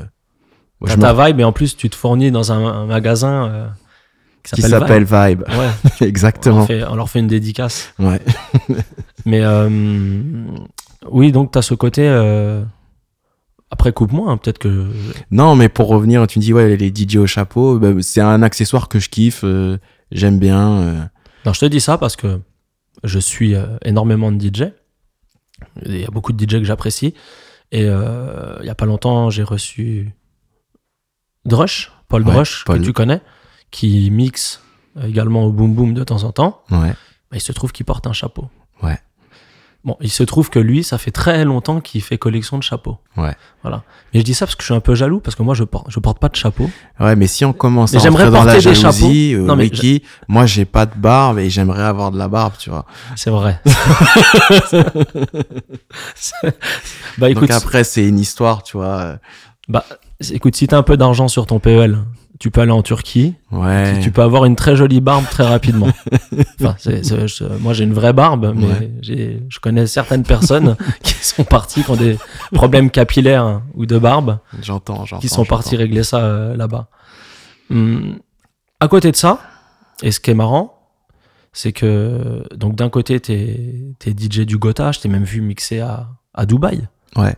[0.86, 3.68] T'as me- ta vibe et en plus, tu te fournis dans un, un magasin euh,
[4.44, 5.42] qui s'appelle Vibe.
[5.44, 5.58] Vibe.
[5.58, 5.70] Ouais,
[6.02, 6.58] on Exactement.
[6.60, 7.94] leur, fait, on leur fait une dédicace.
[8.00, 8.22] Ouais.
[9.26, 9.70] Mais euh,
[11.10, 12.08] oui, donc t'as ce côté.
[13.76, 14.88] Après, coupe-moi, hein, peut-être que.
[15.32, 18.42] Non, mais pour revenir, tu me dis, ouais, les DJ au chapeau, bah, c'est un
[18.42, 19.78] accessoire que je kiffe, euh,
[20.14, 20.72] j'aime bien.
[20.80, 21.04] euh.
[21.46, 22.40] Non, je te dis ça parce que
[23.04, 24.72] je suis euh, énormément de DJ.
[25.86, 27.14] Il y a beaucoup de DJ que j'apprécie.
[27.74, 30.14] Et il y a pas longtemps, j'ai reçu
[31.44, 32.80] Drush, Paul Ouais, Drush, Paul.
[32.80, 33.20] que tu connais,
[33.72, 34.62] qui mixe
[35.04, 36.62] également au Boom Boom de temps en temps.
[36.72, 36.92] Ouais.
[37.30, 38.48] Bah, il se trouve qu'il porte un chapeau.
[38.82, 38.98] Ouais.
[39.86, 42.98] Bon, il se trouve que lui, ça fait très longtemps qu'il fait collection de chapeaux.
[43.18, 43.36] Ouais.
[43.62, 43.84] Voilà.
[44.14, 45.64] Mais je dis ça parce que je suis un peu jaloux, parce que moi, je
[45.64, 46.68] porte, je porte pas de chapeau.
[47.00, 49.44] Ouais, mais si on commence Mais à rentrer dans la jalousie, chapeaux.
[49.44, 52.54] euh, Non, mais Wiki, moi j'ai pas de barbe et j'aimerais avoir de la barbe,
[52.58, 52.86] tu vois.
[53.16, 53.62] C'est vrai.
[57.18, 59.18] bah écoute, Donc après c'est une histoire, tu vois.
[59.68, 59.86] bah,
[60.32, 62.00] écoute, si t'as un peu d'argent sur ton PEL,
[62.40, 63.36] tu peux aller en Turquie.
[63.52, 64.00] Ouais.
[64.02, 65.88] Tu peux avoir une très jolie barbe très rapidement.
[66.62, 69.40] enfin, je- moi, j'ai une vraie barbe, mais Ouais.
[69.50, 72.18] je connais certaines personnes qui sont parties, qui ont des
[72.54, 75.22] problèmes capillaires ou de barbe, J'entends, j'entends.
[75.22, 76.88] qui sont partis régler ça euh, là-bas.
[77.72, 78.20] Hum,
[78.80, 79.40] à côté de ça,
[80.04, 80.74] et ce qui est marrant,
[81.54, 85.80] c'est que donc d'un côté, t'es es DJ du Gotha, je t'ai même vu mixer
[85.80, 87.36] à, à Dubaï Ouais.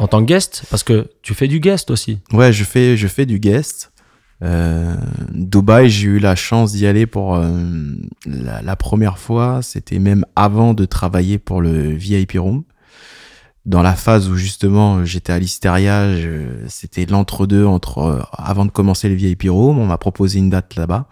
[0.00, 2.18] En tant que guest, parce que tu fais du guest aussi.
[2.32, 3.92] Ouais, je fais, je fais du guest.
[4.42, 4.96] Euh,
[5.32, 7.52] Dubaï, j'ai eu la chance d'y aller pour euh,
[8.26, 9.60] la, première fois.
[9.62, 12.64] C'était même avant de travailler pour le VIP Room.
[13.66, 18.70] Dans la phase où justement j'étais à l'Hysteria, je- c'était l'entre-deux entre euh, avant de
[18.70, 19.78] commencer le VIP Room.
[19.78, 21.06] On m'a proposé une date là-bas.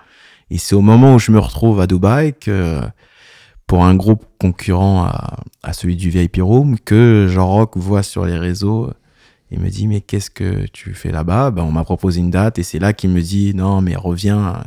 [0.51, 2.81] Et c'est au moment où je me retrouve à Dubaï que
[3.69, 5.05] pour un groupe concurrent
[5.63, 8.91] à, celui du VIP Room que Jean-Roch voit sur les réseaux
[9.51, 11.51] il me dit, mais qu'est-ce que tu fais là-bas?
[11.51, 14.63] Ben, On m'a proposé une date et c'est là qu'il me dit, non, mais reviens,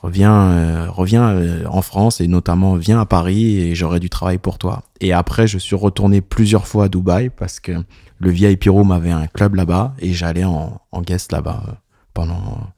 [0.00, 4.38] reviens, euh, reviens euh, en France et notamment viens à Paris et j'aurai du travail
[4.38, 4.84] pour toi.
[5.00, 7.72] Et après, je suis retourné plusieurs fois à Dubaï parce que
[8.18, 11.72] le VIP Room avait un club là-bas et j'allais en, en guest là-bas euh,
[12.12, 12.68] pendant,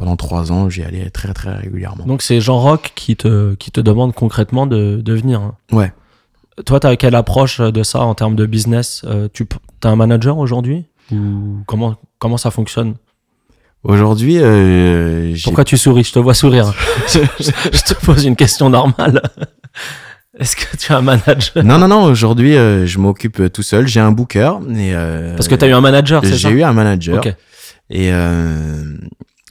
[0.00, 0.70] pendant trois ans.
[0.70, 2.06] J'y allais très, très régulièrement.
[2.06, 5.40] Donc c'est Jean Rock qui te, qui te demande concrètement de, de venir.
[5.42, 5.54] hein.
[5.72, 5.92] Ouais.
[6.64, 9.46] Toi, tu as quelle approche de ça en termes de business Euh, Tu
[9.84, 10.86] as un manager aujourd'hui?
[11.12, 12.94] Ou comment, comment ça fonctionne?
[13.82, 16.04] Aujourd'hui, euh, Pourquoi tu souris?
[16.04, 16.72] Je te vois sourire.
[17.08, 19.22] je, je- je te pose une question normale.
[20.38, 21.62] Est-ce que tu as un manager?
[21.64, 23.86] Non, non, non, aujourd'hui, euh, je m'occupe euh, tout seul.
[23.86, 24.52] J'ai un booker.
[24.70, 26.36] Et, euh, Parce que tu as eu un manager, c'est ça?
[26.36, 27.18] J'ai eu un manager.
[27.18, 27.34] Ok.
[27.90, 28.84] Et, euh,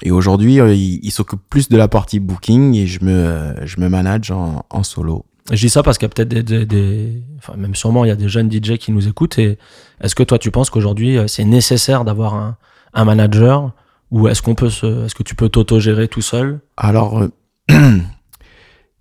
[0.04, 3.80] et aujourd'hui, euh, il, il s'occupe plus de la partie booking et je me, je
[3.80, 5.26] me manage en, en solo.
[5.52, 8.10] Je dis ça parce qu'il y a peut-être des, des- des- Enfin, même sûrement, il
[8.10, 9.40] y a des jeunes DJ qui nous écoutent.
[9.40, 9.58] Et
[10.02, 12.58] est-ce que toi, tu penses qu'aujourd'hui, euh, c'est nécessaire d'avoir un,
[12.94, 13.74] un manager
[14.12, 15.06] Ou est-ce qu'on peut se...
[15.06, 16.60] Est-ce que tu peux t'auto-gérer tout seul?
[16.78, 17.30] Alors, euh,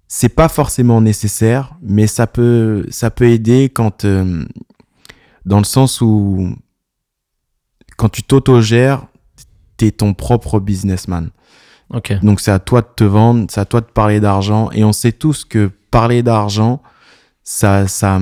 [0.08, 4.44] c'est pas forcément nécessaire, mais ça peut, ça peut aider quand, euh,
[5.44, 6.48] dans le sens où,
[7.96, 9.06] quand tu t'autogères,
[9.78, 11.30] t'es ton propre businessman.
[12.22, 14.68] Donc c'est à toi de te vendre, c'est à toi de parler d'argent.
[14.72, 16.82] Et on sait tous que parler d'argent,
[17.42, 18.20] ça, ça,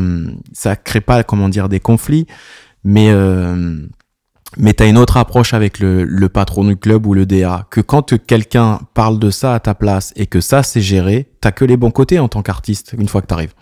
[0.52, 2.26] ça crée pas, comment dire, des conflits.
[2.84, 3.84] Mais, euh,
[4.56, 7.66] mais t'as une autre approche avec le, le patron du club ou le DA.
[7.70, 11.50] Que quand quelqu'un parle de ça à ta place et que ça c'est géré, t'as
[11.50, 13.54] que les bons côtés en tant qu'artiste une fois que t'arrives.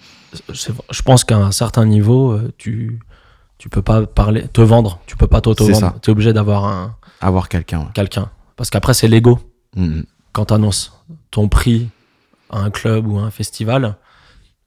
[0.53, 2.99] C'est- Je pense qu'à un certain niveau, euh, tu
[3.65, 5.95] tu peux pas parler, te vendre, tu peux pas t'auto-vendre.
[6.03, 7.81] Tu es obligé d'avoir un Avoir quelqu'un.
[7.81, 7.87] ouais.
[7.95, 8.29] quelqu'un.
[8.57, 9.39] Parce qu'après, c'est l'ego.
[9.75, 10.05] Mhm.
[10.35, 10.93] Quand tu annonces
[11.31, 11.89] ton prix
[12.51, 13.97] à un club ou à un festival,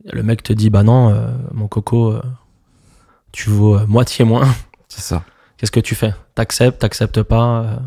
[0.03, 2.23] le mec te dit Bah non, euh, mon coco, euh,
[3.31, 4.47] tu vaux euh, moitié moins.
[4.87, 5.21] C'est ça.
[5.57, 6.15] Qu'est-ce que tu fais?
[6.33, 7.77] T'acceptes, t'acceptes pas euh,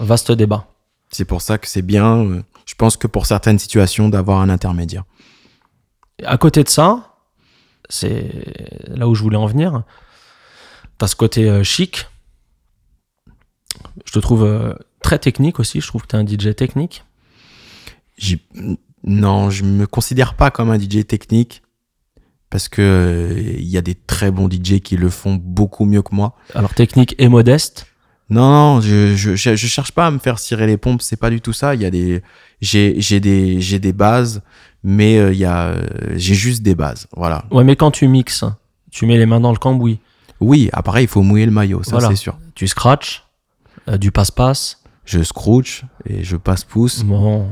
[0.00, 0.66] Vaste débat.
[1.10, 5.04] C'est pour ça que c'est bien, je pense que pour certaines situations, d'avoir un intermédiaire.
[6.26, 7.14] À côté de ça,
[7.88, 8.30] c'est
[8.88, 9.82] là où je voulais en venir.
[10.98, 12.06] T'as ce côté euh, chic.
[14.04, 15.80] Je te trouve euh, très technique aussi.
[15.80, 17.04] Je trouve que t'es un DJ technique.
[19.04, 21.62] Non, je me considère pas comme un DJ technique
[22.50, 26.02] parce que euh, il y a des très bons DJ qui le font beaucoup mieux
[26.02, 26.34] que moi.
[26.54, 27.86] Alors technique et modeste.
[28.30, 31.16] Non, non, je, je, je, je cherche pas à me faire cirer les pompes, c'est
[31.16, 31.74] pas du tout ça.
[31.74, 32.22] Il y a des,
[32.60, 34.42] j'ai, j'ai des, j'ai des bases,
[34.82, 37.46] mais euh, il y a, euh, j'ai juste des bases, voilà.
[37.50, 38.44] Ouais, mais quand tu mixes,
[38.90, 39.98] tu mets les mains dans le cambouis.
[40.40, 42.08] Oui, après il faut mouiller le maillot, ça Voilà.
[42.08, 42.38] c'est sûr.
[42.54, 43.24] Tu scratches,
[43.88, 44.82] euh, du passe-passe.
[45.04, 46.66] Je scrooge et je passe.
[47.04, 47.48] Bon,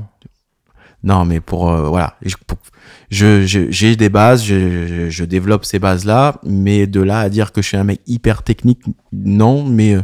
[1.02, 2.58] Non, mais pour euh, voilà, je, pour-
[3.10, 7.52] je- je- j'ai des bases, je, je, développe ces bases-là, mais de là à dire
[7.52, 10.02] que je suis un mec hyper technique, non, mais euh,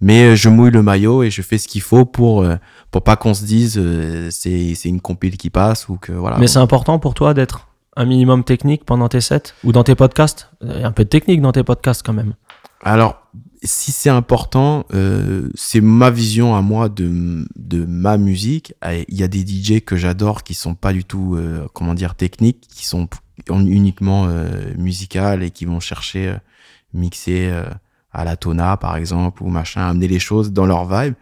[0.00, 2.46] mais je mouille le maillot et je fais ce qu'il faut pour
[2.90, 3.78] pour pas qu'on se dise
[4.30, 6.38] c'est c'est une compile qui passe ou que voilà.
[6.38, 9.94] Mais c'est important pour toi d'être un minimum technique pendant tes sets ou dans tes
[9.94, 10.50] podcasts?
[10.62, 12.34] Il y a un peu de technique dans tes podcasts quand même.
[12.82, 13.20] Alors
[13.62, 18.74] si c'est important, euh, c'est ma vision à moi de, de ma musique.
[18.88, 21.94] Et Il y a des DJ que j'adore qui sont pas du tout, euh, comment
[21.94, 23.08] dire, techniques, qui sont
[23.48, 26.36] uniquement euh, musicales et qui vont chercher
[26.92, 27.52] mixer
[28.12, 31.14] à la tona par exemple ou machin, amener les choses dans leur vibe.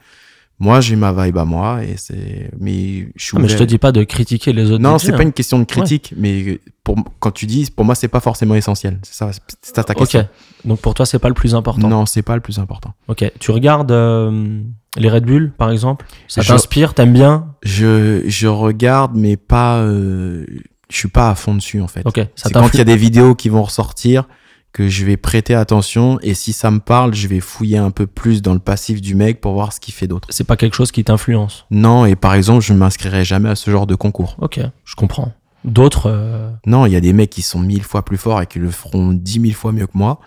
[0.61, 2.51] Moi, j'ai ma vibe à moi et c'est.
[2.59, 4.83] Mais je suis Ah, mais je te dis pas de critiquer les autres.
[4.83, 5.17] Non, c'est hein.
[5.17, 8.57] pas une question de critique, mais pour, quand tu dis, pour moi, c'est pas forcément
[8.57, 8.99] essentiel.
[9.03, 9.31] C'est ça,
[9.63, 10.21] c'est ta question.
[10.21, 10.27] Ok.
[10.65, 11.87] Donc pour toi, c'est pas le plus important.
[11.89, 12.93] Non, c'est pas le plus important.
[13.07, 13.31] Ok.
[13.39, 14.61] Tu regardes euh,
[14.97, 16.05] les Red Bull, par exemple?
[16.27, 16.93] Ça Je- t'inspire?
[16.95, 17.55] T'aimes bien?
[17.63, 19.79] Je, je regarde, mais pas.
[19.79, 20.45] euh,
[20.91, 22.03] je suis pas à fond dessus, en fait.
[22.05, 22.21] Ok.
[22.35, 24.27] C'est quand il y a des vidéos qui vont ressortir
[24.73, 28.07] que je vais prêter attention et si ça me parle, je vais fouiller un peu
[28.07, 30.29] plus dans le passif du mec pour voir ce qu'il fait d'autre.
[30.31, 31.65] C'est pas quelque chose qui t'influence?
[31.71, 34.37] Non, et par exemple, je m'inscrirai jamais à ce genre de concours.
[34.41, 34.61] Ok.
[34.85, 35.33] Je comprends.
[35.65, 36.07] D'autres.
[36.11, 38.59] euh, Non, il y a des mecs qui sont mille fois plus forts et qui
[38.59, 40.21] le feront dix mille fois mieux que moi.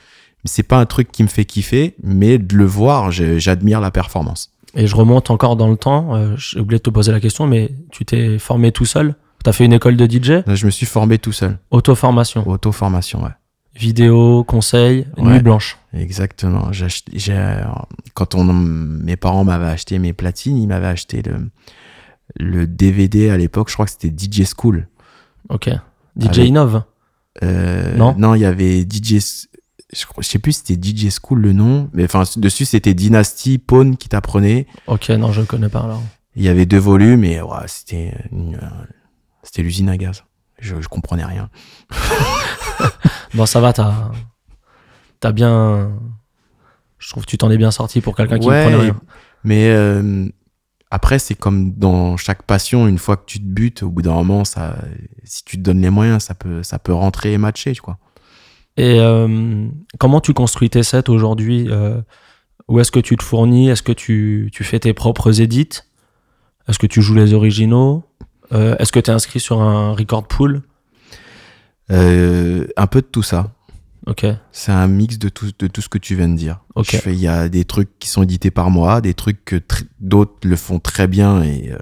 [0.44, 4.52] C'est pas un truc qui me fait kiffer, mais de le voir, j'admire la performance.
[4.74, 6.16] Et je remonte encore dans le temps.
[6.16, 9.16] euh, J'ai oublié de te poser la question, mais tu t'es formé tout seul?
[9.44, 11.58] T'as fait une école de DJ je me suis formé tout seul.
[11.72, 12.48] Auto-formation.
[12.48, 13.30] Auto-formation, ouais.
[13.76, 15.34] Vidéo, conseil, Ouais.
[15.34, 15.78] nuit blanche.
[15.94, 16.72] Exactement.
[16.72, 17.64] J'ai acheté- j'ai-
[18.14, 21.50] quand on, mes parents m'avaient acheté mes platines, ils m'avaient acheté le,
[22.38, 24.88] le DVD à l'époque, je crois que c'était DJ School.
[25.50, 25.70] Ok.
[26.18, 26.84] DJ Avec- Innove.
[27.44, 29.20] Euh, Non Non, il y avait DJ.
[29.94, 32.94] Je, crois- je sais plus si c'était DJ School le nom, mais enfin, dessus c'était
[32.94, 34.68] Dynasty, Pawn qui t'apprenait.
[34.88, 36.02] Ok, non, je ne connais pas alors.
[36.36, 38.58] Il y avait deux volumes et ouais, c'était euh,
[39.44, 40.24] c'était l'usine à gaz.
[40.60, 41.50] Je, je comprenais rien.
[43.34, 44.12] Bon, ça va, t'as
[45.24, 45.92] as bien.
[46.98, 49.00] Je trouve que tu t'en es bien sorti pour quelqu'un qui Ouais, rien.
[49.44, 50.28] Mais euh,
[50.92, 54.14] après, c'est comme dans chaque passion, une fois que tu te butes, au bout d'un
[54.14, 54.76] moment, ça,
[55.24, 57.98] si tu te donnes les moyens, ça peut, ça peut rentrer et matcher, quoi.
[58.78, 59.68] Et euh,
[60.00, 62.02] comment tu construis tes sets aujourd'hui euh,
[62.68, 63.70] Où est-ce que tu te fournis?
[63.70, 65.82] Est-ce que tu, tu fais tes propres edits?
[66.68, 68.04] Est-ce que tu joues les originaux?
[68.52, 70.62] Est-ce que tu es inscrit sur un record pool?
[71.92, 73.52] Euh, un peu de tout ça.
[74.08, 76.60] Ok, C'est un mix de tout, de tout ce que tu viens de dire.
[76.74, 77.00] Ok.
[77.06, 80.34] Il y a des trucs qui sont édités par moi, des trucs que tr- d'autres
[80.48, 81.78] le font très bien et, euh,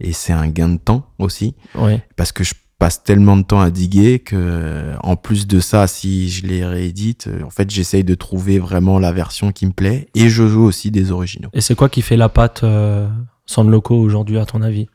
[0.00, 1.54] et c'est un gain de temps aussi.
[1.76, 2.02] ouais.
[2.16, 5.86] Parce que je passe tellement de temps à diguer que, euh, en plus de ça,
[5.86, 10.08] si je les réédite, en fait, j'essaye de trouver vraiment la version qui me plaît
[10.16, 11.50] et je joue aussi des originaux.
[11.52, 13.06] Et c'est quoi qui fait la patte euh,
[13.46, 14.88] Sound Loco aujourd'hui, à ton avis?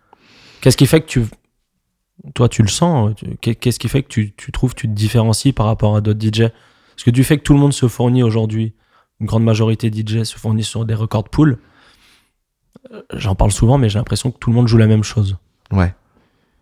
[0.59, 1.21] Qu'est-ce qui fait que tu.
[2.33, 5.53] Toi, tu le sens Qu'est-ce qui fait que tu, tu trouves que tu te différencies
[5.53, 6.49] par rapport à d'autres DJ
[6.95, 8.73] Parce que du fait que tout le monde se fournit aujourd'hui,
[9.19, 11.57] une grande majorité de DJ se fournissent sur des record pools,
[12.91, 15.37] euh, j'en parle souvent, mais j'ai l'impression que tout le monde joue la même chose.
[15.71, 15.93] Ouais.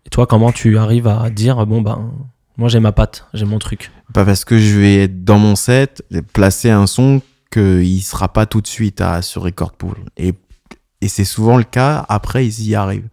[0.06, 2.12] Et toi, comment tu arrives à dire, bon, ben,
[2.56, 3.90] moi j'ai ma patte, j'ai mon truc?
[4.12, 8.46] Pas parce que je vais être dans mon set, placer un son qu'il sera pas
[8.46, 9.96] tout de suite à, sur Record Pool.
[10.16, 10.34] Et,
[11.00, 13.08] et c'est souvent le cas, après ils y arrivent.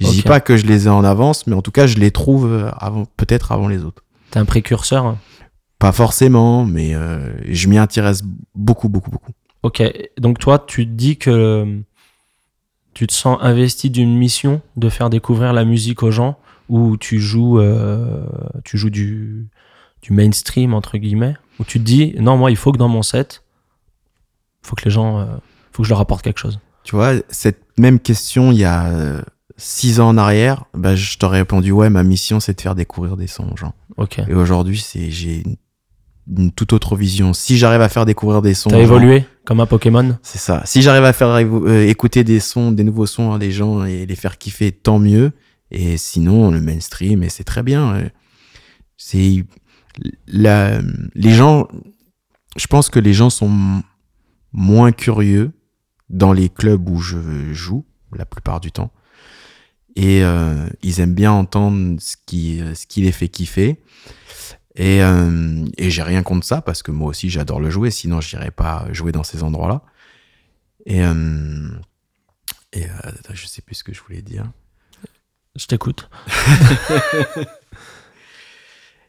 [0.00, 2.10] Je dis pas que je les ai en avance, mais en tout cas je les
[2.10, 4.04] trouve euh, avant, peut-être avant les autres.
[4.30, 5.18] T'es un précurseur hein
[5.78, 8.22] Pas forcément, mais euh, je m'y intéresse
[8.54, 9.32] beaucoup, beaucoup, beaucoup.
[9.62, 9.82] Ok,
[10.18, 11.82] donc toi, tu te dis que
[12.96, 17.20] tu te sens investi d'une mission de faire découvrir la musique aux gens ou tu
[17.20, 18.24] joues, euh,
[18.64, 19.48] tu joues du,
[20.02, 23.02] du mainstream, entre guillemets, ou tu te dis, non, moi, il faut que dans mon
[23.02, 23.42] set,
[24.62, 25.26] il faut que les gens, euh,
[25.72, 26.58] faut que je leur apporte quelque chose.
[26.84, 29.22] Tu vois, cette même question il y a euh,
[29.56, 33.16] six ans en arrière, bah, je t'aurais répondu ouais, ma mission c'est de faire découvrir
[33.16, 33.74] des sons aux gens.
[33.96, 34.18] Ok.
[34.28, 35.56] Et aujourd'hui, c'est j'ai une,
[36.36, 37.32] une toute autre vision.
[37.32, 40.18] Si j'arrive à faire découvrir des sons, T'as aux gens, évolué comme un Pokémon?
[40.22, 40.62] C'est ça.
[40.66, 44.04] Si j'arrive à faire euh, écouter des sons, des nouveaux sons à des gens et
[44.06, 45.32] les faire kiffer, tant mieux.
[45.70, 47.94] Et sinon, le mainstream, et c'est très bien.
[47.96, 48.08] euh,
[48.96, 49.44] C'est
[50.26, 50.80] la,
[51.14, 51.68] les gens.
[52.56, 53.82] Je pense que les gens sont
[54.52, 55.52] moins curieux
[56.08, 57.84] dans les clubs où je joue
[58.16, 58.90] la plupart du temps.
[59.96, 63.82] Et euh, ils aiment bien entendre ce qui, euh, ce qui les fait kiffer.
[64.74, 68.20] Et, euh, et j'ai rien contre ça parce que moi aussi j'adore le jouer, sinon
[68.20, 69.82] j'irais pas jouer dans ces endroits-là.
[70.84, 71.70] Et, euh,
[72.74, 74.44] et attends, je sais plus ce que je voulais dire.
[75.56, 76.10] Je t'écoute.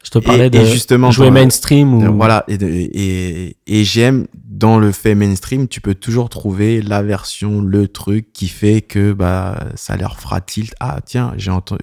[0.08, 2.16] je te parlais Et- de et justement, jouer mainstream ou...
[2.16, 7.04] Voilà, et, de- et, et j'aime dans le fait mainstream, tu peux toujours trouver la
[7.04, 10.74] version, le truc qui fait que bah ça leur fera tilt.
[10.80, 11.34] Ah tiens,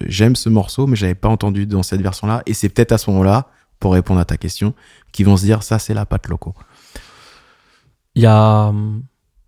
[0.07, 2.41] j'aime ce morceau, mais j'avais pas entendu dans cette version-là.
[2.47, 3.47] Et c'est peut-être à ce moment-là,
[3.79, 4.73] pour répondre à ta question,
[5.11, 6.53] qu'ils vont se dire ça c'est la patte loco.
[8.15, 9.03] il y a hum,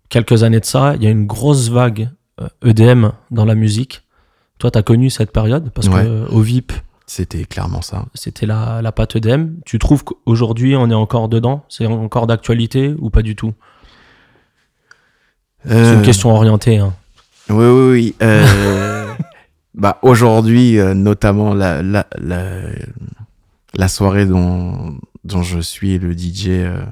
[0.08, 2.10] quelques années de ça, il y a une grosse vague
[2.40, 4.02] euh, EDM dans la musique.
[4.58, 5.70] Toi, tu as connu cette période?
[5.74, 6.02] Parce Ouais.
[6.02, 6.72] que euh, au VIP,
[7.10, 8.04] C'était clairement ça.
[8.14, 9.56] C'était la, la patte d'Em.
[9.64, 11.64] Tu trouves qu'aujourd'hui, on est encore dedans?
[11.70, 13.54] C'est encore d'actualité ou pas du tout?
[15.64, 16.76] C'est Euh, une question orientée.
[16.78, 16.92] hein.
[17.48, 18.14] Oui, oui, oui.
[18.22, 19.06] Euh,
[19.74, 22.46] bah, aujourd'hui, euh, notamment la, la, la,
[23.74, 26.84] la soirée dont, dont je suis le DJ euh,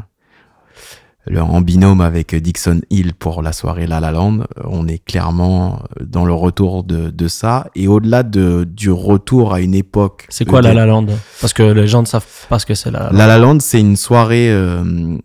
[1.35, 6.25] en binôme avec Dixon Hill pour la soirée La La Land, on est clairement dans
[6.25, 7.69] le retour de, de ça.
[7.75, 10.27] Et au-delà de, du retour à une époque.
[10.29, 11.07] C'est quoi La La Land?
[11.41, 13.17] Parce que les gens ne savent pas ce que c'est La La Land.
[13.19, 15.19] La La Land, c'est une soirée euh,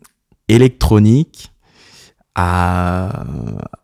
[0.47, 1.51] électronique
[2.35, 3.25] à,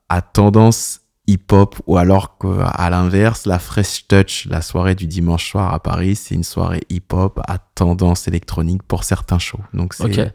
[0.10, 5.73] à tendance hip-hop ou alors qu'à l'inverse, la Fresh Touch, la soirée du dimanche soir
[5.73, 9.60] à Paris, c'est une soirée hip-hop à tendance électronique pour certains shows.
[9.73, 10.34] Donc c'est.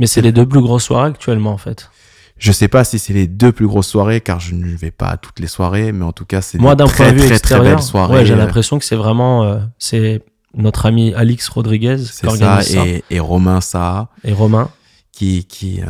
[0.00, 1.90] Mais c'est les deux plus grosses soirées actuellement, en fait.
[2.38, 5.08] je sais pas si c'est les deux plus grosses soirées car je ne vais pas
[5.08, 7.18] à toutes les soirées, mais en tout cas c'est Moi, d'un très point de vue
[7.18, 8.14] très très extérieur, belles soirées.
[8.16, 10.22] ouais, j'ai euh, l'impression que c'est vraiment euh, c'est
[10.56, 14.70] notre ami Alix Rodriguez qui ça organise ça, et, et Romain Saha et Romain
[15.12, 15.86] qui qui euh,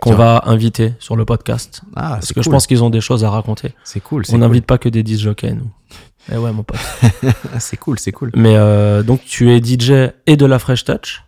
[0.00, 3.22] qu'on va inviter sur le podcast ah, parce que je pense qu'ils ont des choses
[3.22, 3.74] à raconter.
[3.84, 4.40] c'est cool, On cool.
[4.40, 5.70] n'invite pas que des disc jockeys, nous.
[6.32, 6.78] Eh ouais, mon pote.
[7.58, 8.30] C'est cool, c'est cool.
[8.36, 11.24] Mais euh, donc tu es DJ et de la Fresh Touch,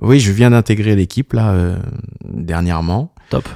[0.00, 1.78] Oui, je viens d'intégrer l'équipe là euh,
[2.24, 3.48] dernièrement top.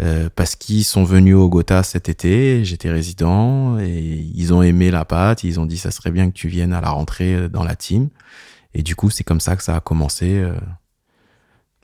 [0.00, 2.64] euh, parce qu'ils sont venus au Gotha cet été.
[2.64, 3.90] J'étais résident et
[4.34, 5.44] ils ont aimé la pâte.
[5.44, 7.74] Ils ont dit ça serait bien que tu viennes à la rentrée euh, dans la
[7.76, 8.08] team.
[8.74, 10.34] Et du coup, c'est comme ça que ça a commencé.
[10.34, 10.54] euh,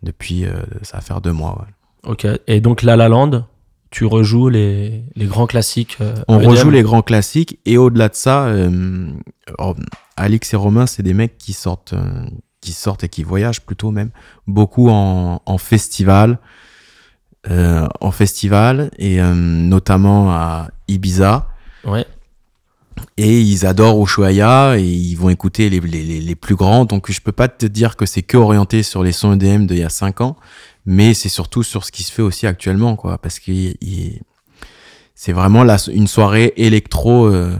[0.02, 1.58] depuis, euh, ça va faire deux mois.
[1.60, 2.10] ouais.
[2.12, 2.26] Ok.
[2.46, 3.44] Et donc La La Land,
[3.90, 5.98] tu rejoues les, les grands classiques.
[6.00, 6.48] euh, On EDM.
[6.48, 9.12] rejoue les grands classiques et au-delà de ça, euh,
[9.58, 9.74] oh,
[10.16, 12.24] Alix et Romain, c'est des mecs qui sortent, euh,
[12.60, 14.10] qui sortent et qui voyagent plutôt même
[14.46, 16.38] beaucoup en, en festival,
[17.50, 21.48] euh, en festival et euh, notamment à Ibiza.
[21.84, 22.06] Ouais.
[23.16, 26.84] Et ils adorent Ushuaïa et ils vont écouter les, les, les, plus grands.
[26.84, 29.78] Donc je peux pas te dire que c'est que orienté sur les sons EDM d'il
[29.78, 30.36] y a 5 ans,
[30.84, 33.16] mais c'est surtout sur ce qui se fait aussi actuellement, quoi.
[33.16, 33.52] Parce que
[35.14, 37.56] c'est vraiment la, une soirée électro euh,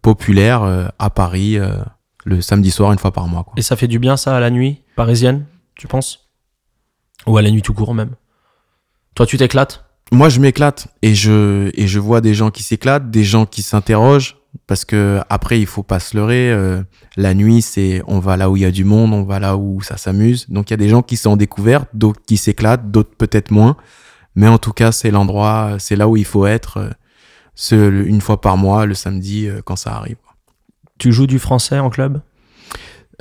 [0.00, 1.58] populaire à Paris
[2.28, 3.54] le samedi soir une fois par mois, quoi.
[3.56, 6.28] Et ça fait du bien ça à la nuit parisienne, tu penses?
[7.26, 8.14] Ou à la nuit tout court même?
[9.14, 9.84] Toi, tu t'éclates?
[10.12, 13.62] Moi, je m'éclate et je et je vois des gens qui s'éclatent, des gens qui
[13.62, 14.36] s'interrogent
[14.66, 16.50] parce que après il faut pas se leurrer.
[16.50, 16.82] euh,
[17.16, 19.56] la nuit, c'est on va là où il y a du monde, on va là
[19.56, 20.46] où ça s'amuse.
[20.48, 23.50] Donc il y a des gens qui sont en découverte, d'autres qui s'éclatent, d'autres peut-être
[23.50, 23.76] moins.
[24.34, 26.78] Mais en tout cas, c'est l'endroit, c'est là où il faut être.
[26.78, 26.90] euh,
[27.54, 30.16] ce, une fois par mois, le samedi, euh, quand ça arrive.
[30.98, 32.20] Tu joues du français en club?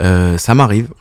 [0.01, 0.93] Euh, ça m'arrive.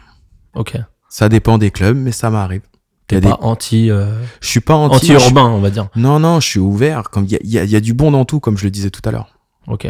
[0.54, 0.76] Ok.
[1.08, 2.62] Ça dépend des clubs, mais ça m'arrive.
[3.06, 4.96] T'es des- pas anti, euh, Je suis pas anti.
[5.12, 5.88] anti-urbain, on va dire.
[5.94, 7.04] Non, non, je suis ouvert.
[7.10, 8.56] Comme il y a, il y a- il y a du bon dans tout, comme
[8.58, 9.38] je le disais tout à l'heure.
[9.68, 9.86] Ok.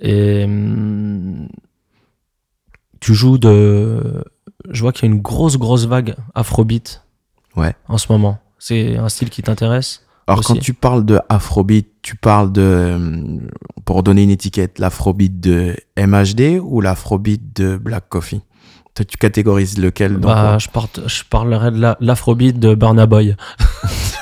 [0.00, 1.48] Et hum,
[3.00, 4.24] tu joues de.
[4.70, 7.04] Je vois qu'il y a une grosse, grosse vague afrobeat.
[7.56, 7.74] Ouais.
[7.88, 8.38] En ce moment.
[8.58, 10.06] C'est un style qui t'intéresse?
[10.26, 10.52] Alors aussi.
[10.54, 13.38] quand tu parles de Afrobeat, tu parles de, euh,
[13.84, 18.40] pour donner une étiquette, l'Afrobeat de MHD ou l'Afrobeat de Black Coffee?
[18.94, 23.06] Toi, tu catégorises lequel dans bah, je, porte- je parlerai de la- l'afrobeat de Burna
[23.06, 23.34] Boy.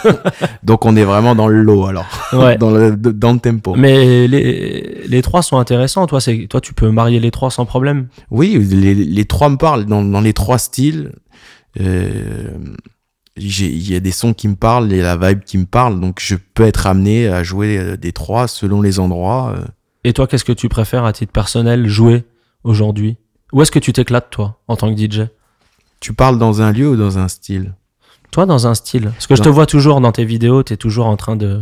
[0.63, 2.57] Donc on est vraiment dans le lot alors, Ouais.
[2.59, 3.75] dans, le, dans le tempo.
[3.77, 6.07] Mais les, les trois sont intéressants.
[6.07, 8.07] Toi, c'est, toi, tu peux marier les trois sans problème?
[8.31, 11.13] Oui, les, les trois me parlent, dans, dans les trois styles.
[11.81, 12.51] euh,
[13.37, 16.19] Il y a des sons qui me parlent et la vibe qui me parle, donc
[16.21, 19.55] je peux être amené à jouer euh, des trois selon les endroits.
[19.57, 19.65] euh.
[20.05, 22.25] Et toi, qu'est-ce que tu préfères à titre personnel jouer
[22.65, 23.17] aujourd'hui?
[23.53, 25.29] Où est-ce que tu t'éclates, toi, en tant que DJ
[26.01, 27.75] Tu parles dans un lieu ou dans un style?
[28.31, 29.05] Toi, dans un style.
[29.11, 31.61] Parce que je te vois toujours dans tes vidéos, tu es toujours en train de.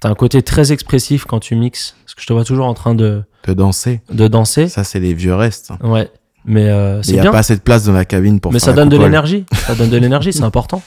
[0.00, 1.96] T'as un côté très expressif quand tu mixes.
[2.04, 4.68] Parce que je te vois toujours en train de, De danser de danser.
[4.68, 5.72] Ça, c'est les vieux restes.
[5.82, 6.08] Ouais.
[6.44, 8.66] Mais euh, Il n'y a pas assez de place dans la cabine pour Mais faire
[8.66, 9.10] ça la donne de coupole.
[9.10, 9.44] l'énergie.
[9.66, 10.82] Ça donne de l'énergie, c'est important.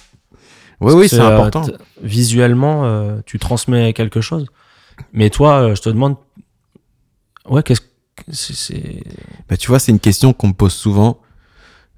[0.80, 1.64] Oui, oui, c'est euh, important.
[2.02, 4.48] visuellement, euh, tu transmets quelque chose.
[5.14, 6.16] Mais toi, euh, je te demande.
[7.50, 7.88] Ouais, qu'est-ce que.
[8.32, 9.04] c'est-
[9.50, 11.20] Bah, tu vois, c'est une question qu'on me pose souvent.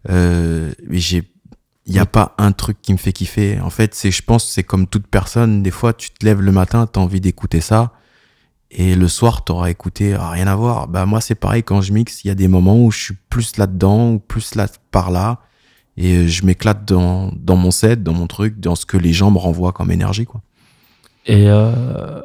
[0.10, 1.24] Euh, j'ai,
[1.86, 3.60] il n'y a pas un truc qui me fait kiffer.
[3.62, 5.64] En fait, c'est, je pense, c'est comme toute personne.
[5.64, 7.94] Des fois, tu te lèves le matin, tu as envie d'écouter ça.
[8.76, 10.88] Et le soir, tu auras écouté, ah, rien à voir.
[10.88, 12.24] Bah, moi, c'est pareil quand je mixe.
[12.24, 15.40] Il y a des moments où je suis plus là-dedans ou plus là, par là.
[15.96, 19.30] Et je m'éclate dans, dans mon set, dans mon truc, dans ce que les gens
[19.30, 20.42] me renvoient comme énergie, quoi.
[21.28, 22.22] Et euh,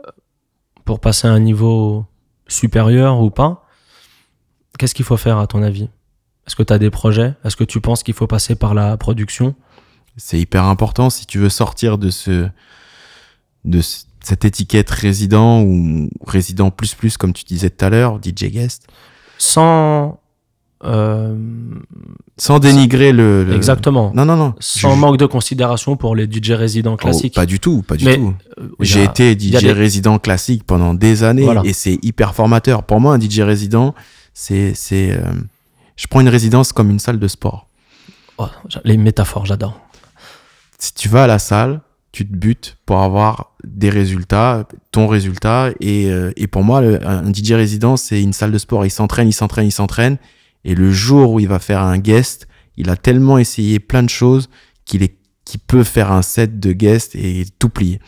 [0.86, 2.06] pour passer à un niveau
[2.48, 3.66] supérieur ou pas,
[4.78, 5.90] qu'est-ce qu'il faut faire à ton avis?
[6.46, 7.34] Est-ce que tu as des projets?
[7.44, 9.54] Est-ce que tu penses qu'il faut passer par la production?
[10.16, 12.48] C'est hyper important si tu veux sortir de ce
[13.64, 18.18] de ce- cette étiquette résident ou résident plus plus comme tu disais tout à l'heure,
[18.22, 18.86] DJ guest.
[19.38, 20.20] sans.
[20.84, 21.34] euh,
[22.36, 24.12] Sans dénigrer le, le- Exactement.
[24.14, 24.54] Non, non, non.
[24.60, 27.34] Sans Je- manque de considération pour les DJ résidents Oh, classiques.
[27.34, 28.34] pas du tout, pas du Mais, tout.
[28.60, 31.62] Euh, J'ai été DJ des- résident classique pendant des années Voilà.
[31.64, 32.84] et c'est hyper formateur.
[32.84, 33.92] Pour moi, un DJ résident,
[34.34, 35.22] c'est, c'est, euh,
[35.96, 37.66] je prends une résidence comme une salle de sport.
[38.38, 38.46] Oh,
[38.84, 39.80] les métaphores, j'adore.
[40.78, 41.80] Si tu vas à la salle,
[42.12, 45.70] tu te butes pour avoir des résultats, ton résultat.
[45.80, 48.84] Et, euh, et pour moi, le- un DJ résident, c'est une salle de sport.
[48.86, 50.16] Il s'entraîne, il s'entraîne, il s'entraîne.
[50.64, 54.08] Et le jour où il va faire un guest, il a tellement essayé plein de
[54.10, 54.48] choses
[54.84, 58.00] qu'il est, qu'il peut faire un set de guest et tout plier.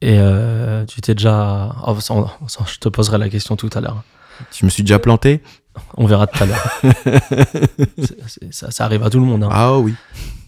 [0.00, 1.74] Et euh, tu t'es déjà.
[1.86, 4.02] oh, ça, on- ça, je te poserai la question tout à l'heure.
[4.52, 5.40] Je me suis déjà planté.
[5.96, 6.80] On verra tout à l'heure.
[8.50, 9.44] Ça arrive à tout le monde.
[9.44, 9.48] hein.
[9.50, 9.94] Ah oui.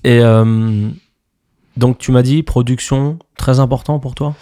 [0.04, 0.88] Et euh,
[1.76, 4.34] donc, tu m'as dit production, très important pour toi?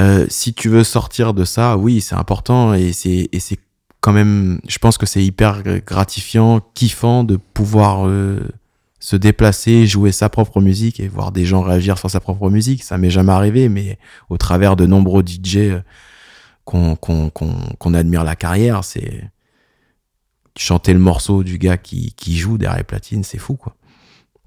[0.00, 3.58] Euh, si tu veux sortir de ça, oui, c'est important et c'est et c'est
[4.00, 8.40] quand même, je pense que c'est hyper gratifiant, kiffant de pouvoir euh,
[8.98, 12.82] se déplacer, jouer sa propre musique et voir des gens réagir sur sa propre musique.
[12.82, 13.98] Ça m'est jamais arrivé, mais
[14.30, 15.80] au travers de nombreux DJ euh,
[16.64, 19.30] qu'on qu'on qu'on qu'on admire la carrière, c'est
[20.56, 23.76] chanter le morceau du gars qui qui joue derrière les platines, c'est fou quoi.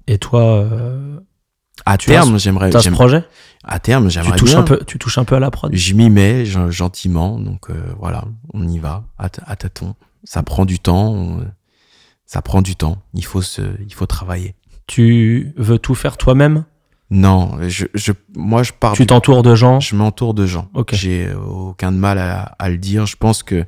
[0.06, 1.20] Et toi, euh,
[1.86, 3.24] À Tu terme, j'aimerais, t'as ce projet
[3.64, 4.60] à terme, tu j'aimerais touches, bien.
[4.60, 7.70] un peu, tu touches un peu à la prod Je m'y mets gen- gentiment, donc
[7.70, 8.24] euh, voilà,
[8.54, 9.94] on y va à, tâtons.
[10.24, 11.44] Ça prend du temps, on-
[12.26, 12.98] ça prend du temps.
[13.14, 14.54] Il faut se, il faut travailler.
[14.86, 16.64] Tu veux tout faire toi-même?
[17.10, 18.92] Non, je, je, moi je pars.
[18.92, 19.80] Tu t'entoures de gens?
[19.80, 20.68] Je m'entoure de gens.
[20.74, 20.94] Ok.
[20.94, 23.06] J'ai aucun de mal à, à le dire.
[23.06, 23.64] Je pense que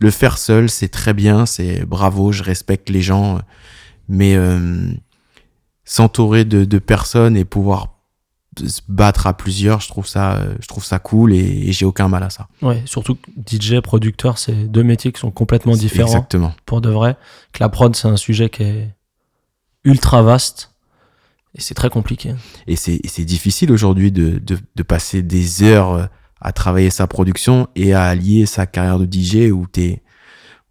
[0.00, 3.40] le faire seul, c'est très bien, c'est bravo, je respecte les gens,
[4.08, 4.90] mais euh,
[5.86, 7.94] s'entourer de, de personnes et pouvoir
[8.58, 11.84] se battre à plusieurs, je trouve ça, euh, je trouve ça cool et, et j'ai
[11.84, 12.48] aucun mal à ça.
[12.62, 16.54] Ouais, surtout que DJ, producteur, c'est deux métiers qui sont complètement différents Exactement.
[16.64, 17.16] pour de vrai.
[17.52, 18.94] Que la prod, c'est un sujet qui est
[19.84, 20.72] ultra vaste
[21.54, 22.34] et c'est très compliqué.
[22.66, 26.08] Et c'est difficile aujourd'hui de, de, de passer des heures
[26.40, 30.02] à travailler sa production et à allier sa carrière de DJ où t'es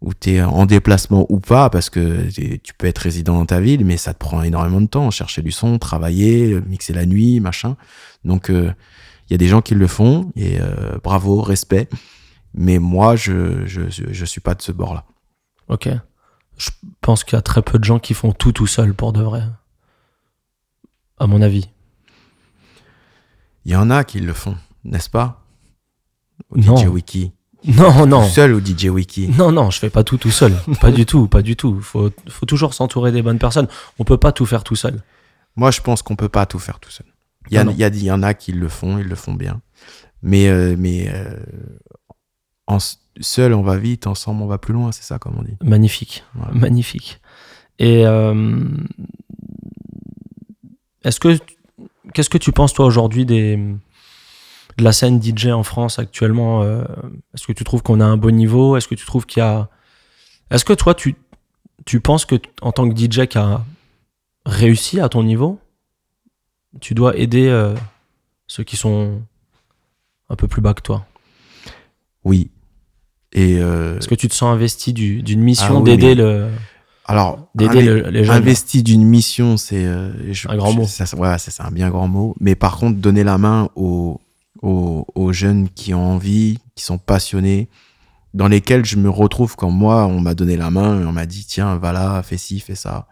[0.02, 3.84] où t'es en déplacement ou pas parce que tu peux être résident dans ta ville
[3.84, 7.76] mais ça te prend énormément de temps chercher du son travailler mixer la nuit machin
[8.24, 8.72] donc euh,
[9.28, 11.88] il y a des gens qui le font et euh, bravo respect
[12.52, 15.04] mais moi je, je suis pas de ce bord là
[15.68, 15.88] Ok.
[16.56, 16.70] Je
[17.00, 19.22] pense qu'il y a très peu de gens qui font tout tout seul pour de
[19.22, 19.42] vrai.
[21.18, 21.68] À mon avis.
[23.64, 25.42] il y en a qui le font n'est-ce pas?
[26.50, 26.76] Au Non.
[26.76, 27.32] DJ Wiki
[27.66, 28.22] Non, non.
[28.24, 30.54] tout seul au DJ Wiki Non, non, je fais pas tout tout seul.
[30.80, 31.80] pas du tout, pas du tout.
[31.80, 33.68] Faut, faut toujours s'entourer des bonnes personnes.
[33.98, 35.02] On peut pas tout faire tout seul.
[35.56, 37.06] Moi, je pense qu'on peut pas tout faire tout seul.
[37.50, 39.14] Il y, a- il y, a- il y en a qui le font, ils le
[39.14, 39.60] font bien.
[40.22, 41.34] Mais, euh, mais euh,
[42.66, 42.78] en
[43.20, 45.56] seul, on va vite, ensemble, on va plus loin, c'est ça, comme on dit.
[45.62, 46.52] Magnifique, Voilà.
[46.54, 47.20] magnifique.
[47.78, 48.64] Et euh,
[51.04, 51.38] est-ce que
[52.14, 53.58] qu'est-ce que tu penses toi aujourd'hui des
[54.78, 56.84] de la scène DJ en France actuellement euh,
[57.34, 58.76] Est-ce que tu trouves qu'on a un bon niveau?
[58.76, 59.68] Est-ce que tu trouves qu'il y a
[60.50, 61.16] Est-ce que toi tu
[61.84, 63.64] tu penses que en tant que DJ qui a
[64.44, 65.58] réussi à ton niveau,
[66.80, 67.74] tu dois aider euh,
[68.48, 69.20] ceux qui sont
[70.28, 71.06] un peu plus bas que toi?
[72.24, 72.50] Oui.
[73.32, 76.14] Et euh, Est-ce que tu te sens investi du- d'une mission Ah oui, d'aider mais-
[76.16, 76.48] le
[77.08, 78.36] alors, d'aider inve- le- les jeunes?
[78.36, 80.10] investi d'une mission, c'est euh,
[80.48, 80.84] Un grand je- mot.
[80.86, 82.34] ça, ça- ouais, c'est c'est un bien grand mot.
[82.40, 84.20] Mais par contre, donner la main aux,
[84.62, 87.68] aux, aux jeunes qui ont envie, qui sont passionnés,
[88.34, 91.26] dans lesquels je me retrouve quand moi, on m'a donné la main, et on m'a
[91.26, 93.08] dit tiens, va là, fais ci, fais ça.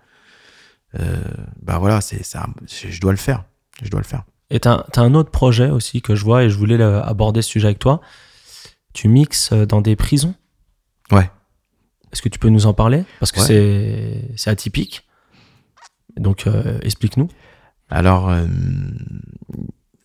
[1.00, 1.16] Euh,
[1.62, 3.44] bah voilà, c'est ça, je dois le faire.
[3.82, 4.22] Je dois le faire.
[4.50, 7.48] Et t'as as un autre projet aussi que je vois et je voulais aborder ce
[7.48, 8.00] sujet avec toi.
[8.92, 10.34] Tu mixes euh, dans des prisons?
[11.10, 11.28] Ouais.
[12.12, 13.04] Est-ce que tu peux nous en parler?
[13.18, 13.46] Parce que Ouais.
[13.46, 15.08] c'est c'est atypique.
[16.16, 17.26] Donc euh, explique-nous.
[17.90, 18.46] Alors, euh,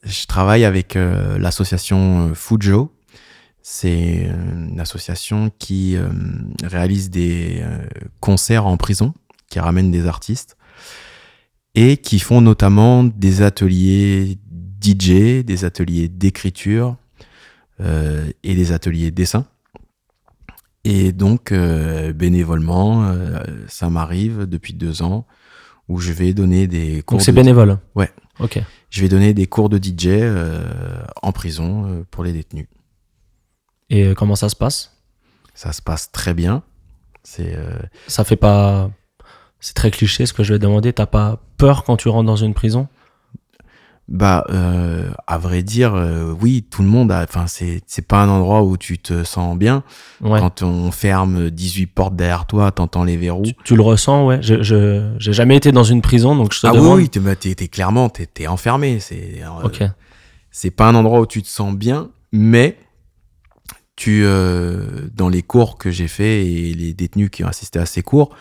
[0.10, 2.92] je travaille avec euh, l'association euh, Fujo.
[3.62, 6.10] C'est euh, une association qui euh,
[6.64, 7.64] réalise des
[8.20, 9.14] concerts en prison,
[9.50, 10.58] qui ramène des artistes
[11.76, 14.38] et qui font notamment des ateliers
[14.82, 16.96] DJ, des ateliers d'écriture
[17.82, 19.46] euh, et des ateliers dessin.
[20.86, 25.28] Et donc, euh, bénévolement, euh, ça m'arrive depuis deux ans
[25.90, 27.78] où je vais donner des cours Donc c'est de- bénévole.
[27.96, 28.10] Ouais.
[28.40, 28.60] Ok.
[28.90, 32.68] Je vais donner des cours de DJ euh, en prison euh, pour les détenus.
[33.90, 34.98] Et euh, comment ça se passe?
[35.54, 36.64] Ça se passe très bien.
[37.24, 38.90] C'est euh, Ça fait pas.
[39.60, 40.94] C'est très cliché ce que je vais demander.
[40.94, 42.88] T'as pas peur quand tu rentres dans une prison?
[44.12, 47.22] Bah, euh, à vrai dire, euh, oui, tout le monde a.
[47.22, 49.84] Enfin, c'est c'est pas un endroit où tu te sens bien.
[50.20, 50.40] Ouais.
[50.40, 53.44] Quand on ferme 18 portes derrière toi, t'entends les verrous.
[53.44, 54.40] Tu, tu le ressens, ouais.
[54.42, 56.98] Je, je, j'ai jamais été dans une prison, donc je te ah demande.
[56.98, 59.00] oui, oui, t'es, bah, t'es, t'es clairement, t'es, t'es enfermé.
[59.00, 59.84] C'est, euh, Ok.
[60.50, 62.80] c'est pas un endroit où tu te sens bien, mais
[63.96, 64.24] tu,
[65.14, 68.36] dans les cours que j'ai fait et les détenus qui ont assisté à ces cours,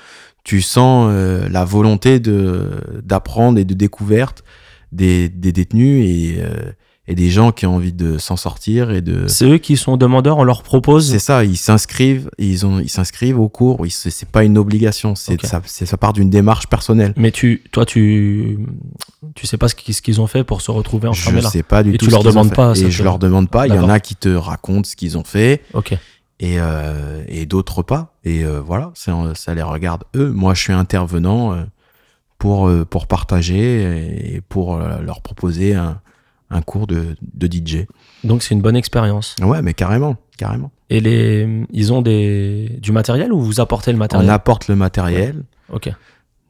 [0.44, 1.12] tu sens
[1.50, 2.70] la volonté de,
[3.02, 4.44] d'apprendre et de découverte
[4.93, 6.72] des, des détenus et, euh,
[7.11, 9.26] et des gens qui ont envie de s'en sortir et de.
[9.28, 11.11] C'est eux qui sont demandeurs, on leur propose.
[11.11, 13.82] C'est ça, ils s'inscrivent, ils ont, ils s'inscrivent au cours.
[13.89, 17.14] C'est, pas une obligation, c'est ça, ça part d'une démarche personnelle.
[17.16, 18.59] Mais tu, toi, tu,
[19.34, 21.51] tu sais pas ce qu'ils, ont fait pour se retrouver enfermés Je là.
[21.51, 22.07] sais pas du Et tout.
[22.07, 23.66] tu leur demandes pas, Et je leur demande pas.
[23.66, 25.93] Il y en a qui te racontent ce qu'ils ont fait Ok.
[26.41, 28.14] et, euh, et d'autres pas.
[28.24, 30.30] Et euh, voilà, ça, ça les regarde eux.
[30.30, 31.62] Moi, je suis intervenant euh,
[32.39, 36.01] pour, euh, pour partager et pour euh, leur proposer un,
[36.51, 37.86] un cours de, de DJ.
[38.24, 39.36] Donc c'est une bonne expérience.
[39.43, 40.70] Ouais, mais carrément, carrément.
[40.91, 44.76] Et les, ils ont des, du matériel ou vous apportez le On matériel apporte le
[44.76, 45.43] matériel.
[45.72, 45.91] Ok.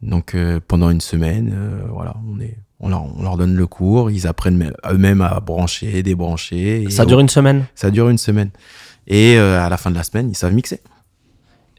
[0.03, 3.67] Donc euh, pendant une semaine, euh, voilà, on est, on leur, on leur donne le
[3.67, 4.11] cours.
[4.11, 6.89] Ils apprennent eux-mêmes à brancher, débrancher.
[6.91, 7.65] Ça dure une semaine?
[7.75, 8.51] Ça dure une semaine.
[9.09, 10.81] Et euh, à la fin de la semaine, ils savent mixer.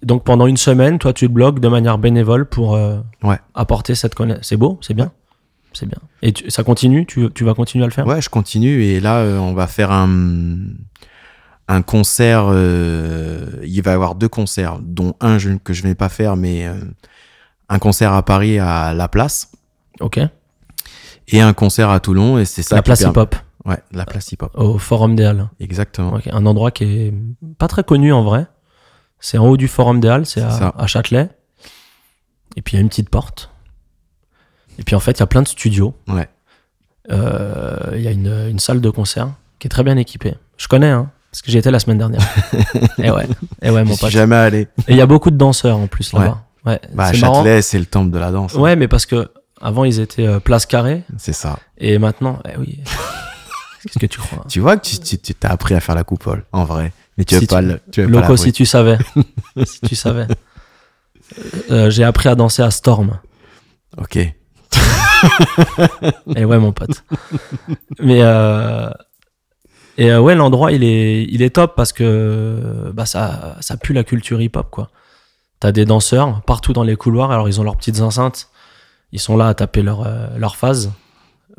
[0.03, 3.37] Donc pendant une semaine, toi, tu te bloques de manière bénévole pour euh, Ouais.
[3.53, 4.45] apporter cette connaissance.
[4.47, 5.11] C'est beau, c'est bien.
[5.73, 5.99] C'est bien.
[6.21, 7.05] Et tu- ça continue?
[7.05, 8.07] Tu, tu vas continuer à le faire?
[8.07, 8.83] Ouais, je continue.
[8.83, 10.57] Et là, euh, on va faire un,
[11.67, 12.45] un concert.
[12.49, 16.09] euh, il va y avoir deux concerts, dont un je- que je ne vais pas
[16.09, 16.65] faire, mais
[17.69, 19.51] un concert à Paris à La Place
[19.99, 20.19] Ok.
[21.27, 22.39] et un concert à Toulon.
[22.39, 23.35] Et c'est ça La place permet- hip-hop
[23.65, 24.51] Ouais, la place hip-hop.
[24.55, 25.49] au Forum des Halles.
[25.59, 26.13] Exactement.
[26.15, 27.13] Ok, Un endroit qui est
[27.59, 28.47] pas très connu en vrai.
[29.19, 31.29] C'est en haut du Forum des Halles, c'est à, Châtelet.
[32.55, 33.49] Et puis il y a une petite porte.
[34.77, 35.93] Et puis en fait, il y a plein de studios.
[36.07, 36.29] Ouais.
[37.11, 40.35] Euh, Il y a une, une salle de concert qui est très bien équipée.
[40.57, 42.21] Je connais, hein, parce que j'y étais la semaine dernière.
[42.97, 43.27] et ouais,
[43.61, 44.11] et ouais, Je mon suis pote.
[44.11, 44.61] jamais allé.
[44.87, 46.43] Et il y a beaucoup de danseurs en plus là-bas.
[46.65, 46.79] Ouais.
[46.93, 47.11] Bah.
[47.13, 48.55] Châtelet, c'est le temple de la danse.
[48.55, 48.59] hein.
[48.59, 51.59] Ouais, mais parce que avant ils étaient euh, place carrée C'est ça.
[51.77, 52.79] et maintenant, eh oui.
[53.83, 56.03] Qu'est-ce que tu crois Tu vois que tu, tu, tu t'as appris à faire la
[56.03, 56.91] coupole, en vrai.
[57.19, 57.79] Mais tu veux Si pas tu- le.
[57.91, 58.97] Tu veux pas Loco, si tu savais.
[59.65, 60.25] si tu savais.
[61.69, 63.19] Euh, j'ai appris à danser à Storm.
[63.97, 64.17] Ok.
[66.35, 67.03] Et ouais, mon pote.
[67.99, 68.89] Mais euh,
[69.97, 73.91] et euh, ouais, l'endroit il est il est top parce que bah ça ça pue
[73.93, 74.89] la culture hip hop quoi.
[75.59, 77.31] T'as des danseurs partout dans les couloirs.
[77.31, 78.49] Alors ils ont leurs petites enceintes.
[79.11, 80.91] Ils sont là à taper leur euh, leur phase.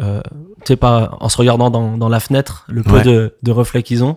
[0.01, 0.23] Euh,
[0.61, 3.03] tu sais pas en se regardant dans, dans la fenêtre le peu Ouais.
[3.03, 4.17] de, de reflets qu'ils ont.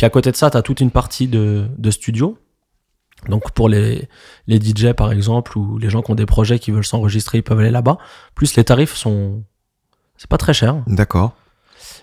[0.00, 2.38] Puis à côté de ça, t'as toute une partie de de studio.
[3.28, 4.08] Donc pour les,
[4.46, 7.42] les DJ par exemple ou les gens qui ont des projets qui veulent s'enregistrer, ils
[7.42, 7.98] peuvent aller là-bas.
[8.34, 9.42] Plus les tarifs sont
[10.16, 10.76] c'est pas très cher.
[10.86, 11.32] D'accord.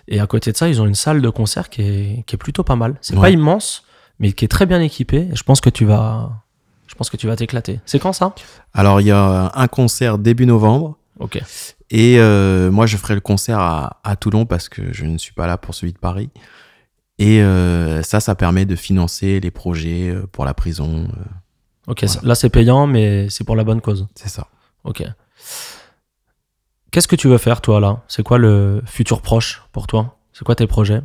[0.06, 2.38] Et à côté de ça, ils ont une salle de concert qui est, qui est
[2.38, 2.98] plutôt pas mal.
[3.00, 3.20] C'est Ouais.
[3.20, 3.82] pas immense,
[4.20, 5.28] mais qui est très bien équipée.
[5.32, 6.30] Et je pense que tu vas,
[6.86, 7.80] je pense que tu vas t'éclater.
[7.84, 8.32] C'est quand ça?
[8.72, 10.96] Alors, il y a un concert début novembre.
[11.18, 11.42] Ok.
[11.90, 15.32] Et euh, moi, je ferai le concert à, à Toulon parce que je ne suis
[15.32, 16.30] pas là pour celui de Paris.
[17.18, 21.04] Et euh, ça, ça permet de financer les projets euh, pour la prison.
[21.08, 21.22] euh,
[21.88, 22.04] Ok.
[22.04, 22.20] Voilà.
[22.28, 24.06] Là, c'est payant, mais c'est pour la bonne cause.
[24.14, 24.46] c'est ça.
[24.84, 25.02] Ok.
[26.90, 28.02] Qu'est-ce que tu veux faire, toi, là?
[28.08, 30.16] C'est quoi le futur proche pour toi?
[30.32, 31.02] C'est quoi tes projets?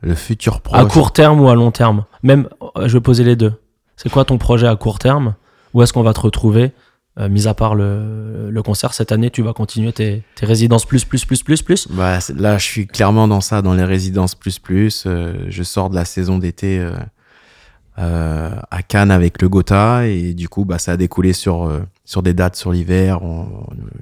[0.00, 0.78] Le futur proche.
[0.80, 2.04] À court terme ou à long terme?
[2.22, 3.54] Même, je vais poser les deux.
[3.96, 5.34] C'est quoi ton projet à court terme?
[5.74, 6.72] Où est-ce qu'on va te retrouver?
[7.18, 10.84] Euh, Mis à part le, le concert, cette année, tu vas continuer tes, tes résidences
[10.84, 11.88] plus, plus, plus, plus, plus?
[11.90, 15.04] Bah, là, je suis clairement dans ça, dans les résidences plus plus.
[15.06, 16.92] Euh, je sors de la saison d'été euh,
[17.98, 21.80] euh, à Cannes avec le Gotha et du coup, bah, ça a découlé sur euh,
[22.04, 23.18] sur des dates sur l'hiver.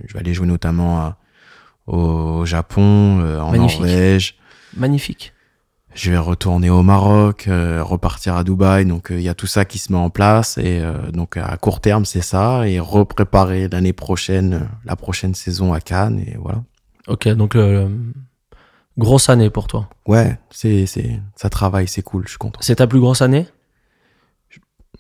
[0.07, 1.17] Je vais aller jouer notamment à-
[1.87, 3.81] au Japon, euh, en Magnifique.
[3.81, 4.35] Norvège.
[4.77, 5.33] Magnifique.
[5.97, 8.84] Je vais retourner au Maroc, euh, repartir à Dubaï.
[8.84, 10.59] Donc, euh, il y a tout ça qui se met en place.
[10.59, 12.68] Et euh, donc, à court terme, c'est ça.
[12.68, 16.18] Et repréparer l'année prochaine, la prochaine saison à Cannes.
[16.20, 16.62] Et voilà.
[17.09, 17.57] Ok, donc
[18.99, 19.88] grosse année pour toi.
[20.07, 22.59] Ouais, c'est, c'est, ça travaille, c'est cool, je suis content.
[22.62, 23.47] C'est ta plus grosse année?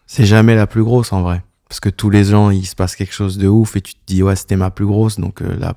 [0.06, 1.42] C'est jamais la plus grosse en vrai.
[1.68, 3.98] Parce que tous les ans, il se passe quelque chose de ouf et tu te
[4.06, 5.18] dis, ouais, c'était ma plus grosse.
[5.18, 5.74] Donc là,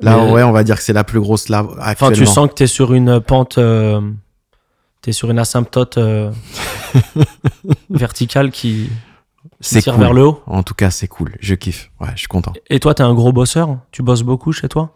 [0.00, 2.16] là Mais- ouais, on va dire que c'est la plus grosse là, Enfin, actuellement.
[2.16, 4.00] tu sens que tu es sur une pente, euh,
[5.10, 6.30] es sur une asymptote euh,
[7.90, 8.88] verticale qui,
[9.60, 10.00] tire cool.
[10.00, 10.42] vers le haut.
[10.46, 11.34] En tout cas, c'est cool.
[11.40, 11.90] Je kiffe.
[12.00, 12.52] Ouais, je suis content.
[12.70, 13.78] Et toi, tu es un gros bosseur?
[13.90, 14.94] Tu bosses beaucoup chez toi?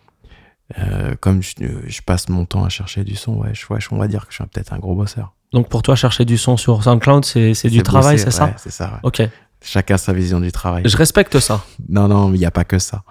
[0.79, 1.53] Euh, comme je,
[1.87, 4.33] je passe mon temps à chercher du son, ouais, je, ouais, on va dire que
[4.33, 5.33] je suis peut-être un gros bosseur.
[5.53, 8.53] Donc pour toi, chercher du son sur SoundCloud, c'est du travail, c'est ça?
[8.57, 8.87] C'est ça.
[8.87, 8.99] ouais.
[9.05, 9.23] Ok,
[9.63, 10.83] Chacun sa vision du travail.
[10.87, 11.65] je respecte ça.
[11.89, 13.03] Non, non, il n'y a pas que ça.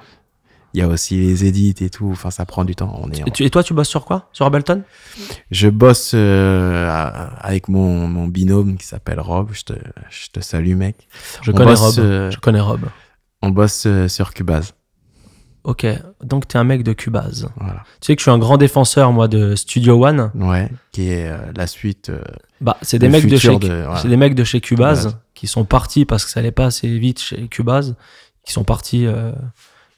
[0.75, 2.09] Il y a aussi les edits et tout.
[2.11, 2.99] Enfin, ça prend du temps.
[3.01, 4.27] On est en- Et, tu- toi, tu bosses sur quoi?
[4.33, 4.83] Sur Ableton?
[5.49, 9.51] Je bosse euh, avec mon, mon binôme qui s'appelle Rob.
[9.53, 9.73] Je te,
[10.09, 11.07] je te salue, mec.
[11.43, 11.99] Je On connais bosse, Rob.
[12.05, 12.81] euh, Je connais Rob.
[13.41, 14.73] On bosse euh, sur Cubase.
[15.63, 15.87] Ok,
[16.21, 17.49] donc t'es un mec de Cubase.
[17.55, 17.83] Voilà.
[18.01, 20.29] Tu sais que je suis un grand défenseur, moi, de Studio One.
[20.35, 20.69] Ouais.
[20.91, 22.09] Qui est euh, la suite.
[22.09, 22.19] euh,
[22.59, 24.03] Bah, c'est des mecs de chez, de- voilà.
[24.03, 25.17] des mecs de chez Cubase, Cubase.
[25.33, 27.95] qui sont partis parce que ça allait pas assez vite chez Cubase,
[28.45, 29.31] qui sont partis euh,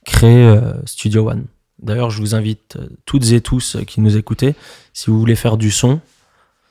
[0.08, 1.46] créer euh, Studio One.
[1.80, 4.56] D'ailleurs, je vous invite euh, toutes et tous euh, qui nous écoutez,
[4.94, 6.00] si vous voulez faire du son,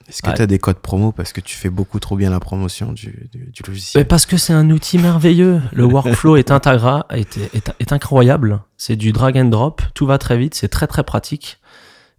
[0.08, 0.34] Est-ce que Ouais.
[0.34, 3.28] tu as des codes promo parce que tu fais beaucoup trop bien la promotion du,
[3.30, 5.60] du, du Mais logiciel parce que c'est un outil merveilleux.
[5.72, 8.62] Le workflow est, intégra, est, est, est incroyable.
[8.76, 9.82] C'est du drag and drop.
[9.94, 10.54] Tout va très vite.
[10.54, 11.58] C'est très, très pratique.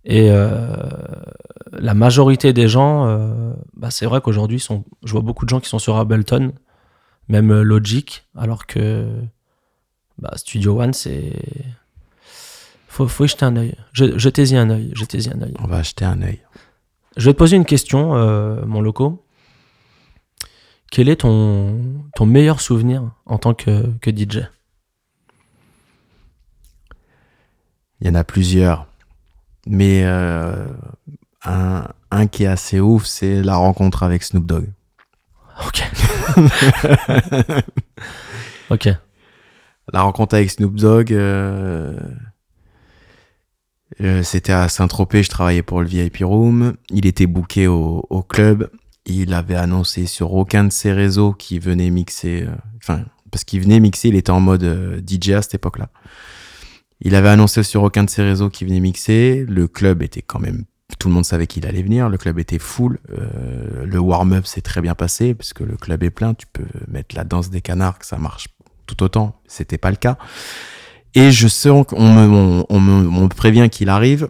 [0.06, 0.74] Et euh,
[1.74, 4.66] la majorité des gens, euh, bah, c'est vrai qu'aujourd'hui,
[5.04, 6.54] je vois beaucoup de gens qui sont sur Ableton,
[7.28, 9.06] même Logic, alors que
[10.20, 11.32] bah, Studio One, c'est.
[12.88, 13.76] Faut, faut y jeter un œil.
[13.94, 14.92] Je- Jetez-y un œil.
[14.96, 15.54] Jetez-y un œil.
[15.60, 16.42] On va acheter un œil.
[17.16, 19.24] Je vais te poser une question, euh, mon loco.
[20.92, 24.48] Quel est ton, ton meilleur souvenir en tant que, que DJ
[28.00, 28.88] Il y en a plusieurs.
[29.66, 30.68] Mais euh,
[31.44, 34.70] un, un qui est assez ouf, c'est la rencontre avec Snoop Dogg.
[35.66, 35.84] Ok.
[38.70, 38.90] ok.
[39.94, 41.98] La rencontre avec Snoop Dogg, euh,
[44.02, 46.76] euh, c'était à Saint-Tropez, je travaillais pour le VIP Room.
[46.90, 48.70] Il était booké au, club.
[49.06, 52.44] Il avait annoncé sur aucun de ses réseaux qu'il venait mixer.
[52.44, 55.90] euh, Enfin, parce qu'il venait mixer, il était en mode DJ à cette époque-là.
[57.00, 59.46] Il avait annoncé sur aucun de ses réseaux qu'il venait mixer.
[59.48, 60.66] Le club était quand même.
[61.00, 62.10] Tout le monde savait qu'il allait venir.
[62.10, 62.98] Le club était full.
[63.10, 66.34] Le warm-up s'est très bien passé parce que le club est plein.
[66.34, 68.48] Tu peux mettre la danse des canards, que ça marche
[68.88, 69.40] tout autant.
[69.48, 70.18] C'était pas le cas.
[71.14, 74.30] Et je sens qu'on me, on, on me, on me prévient qu'il arrive.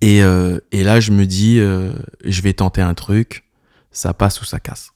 [0.00, 1.92] Et, euh, et là, je me dis, euh,
[2.24, 3.44] je vais tenter un truc.
[3.90, 4.90] Ça passe ou ça casse.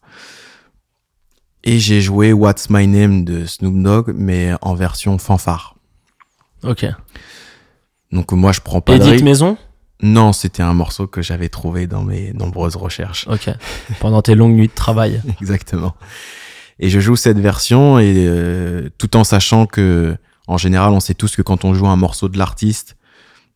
[1.65, 5.77] Et j'ai joué What's My Name de Snoop Dogg, mais en version fanfare.
[6.63, 6.87] Ok.
[8.13, 9.23] Donc moi, je prends pas Edith.
[9.23, 9.57] Maison?
[10.03, 13.27] Non, c'était un morceau que j'avais trouvé dans mes nombreuses recherches.
[13.29, 13.51] Ok.
[14.01, 15.23] Pendant tes longues nuits de travail.
[15.41, 15.95] Exactement.
[16.81, 20.17] Et je joue cette version et euh, tout en sachant que,
[20.49, 22.97] en général, on sait tous que quand on joue un morceau de l'artiste,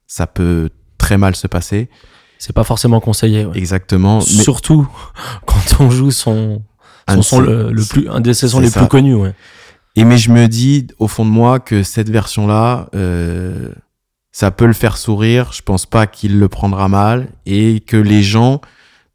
[0.06, 0.68] ça peut
[0.98, 1.88] très mal se passer.
[2.38, 3.46] C'est pas forcément conseillé.
[3.46, 3.56] ouais.
[3.56, 4.18] Exactement.
[4.18, 4.86] Mais Surtout
[5.46, 6.62] quand on joue son,
[7.22, 8.80] son le, le plus, un des saisons c'est les ça.
[8.80, 9.14] plus connus.
[9.14, 9.34] Ouais.
[9.96, 13.70] Et mais je me dis au fond de moi que cette version-là, euh,
[14.32, 15.52] ça peut le faire sourire.
[15.52, 18.60] Je pense pas qu'il le prendra mal et que les gens,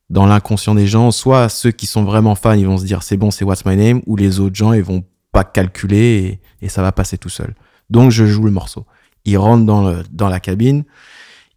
[0.10, 3.18] dans l'inconscient des gens, soit ceux qui sont vraiment fans, ils vont se dire c'est
[3.18, 6.82] bon, c'est What's My Name, ou les autres gens, ils vont pas calculer et, ça
[6.82, 7.55] va passer tout seul.
[7.89, 8.86] Donc je joue le morceau.
[9.26, 10.84] Il rentre dans, le, dans la cabine,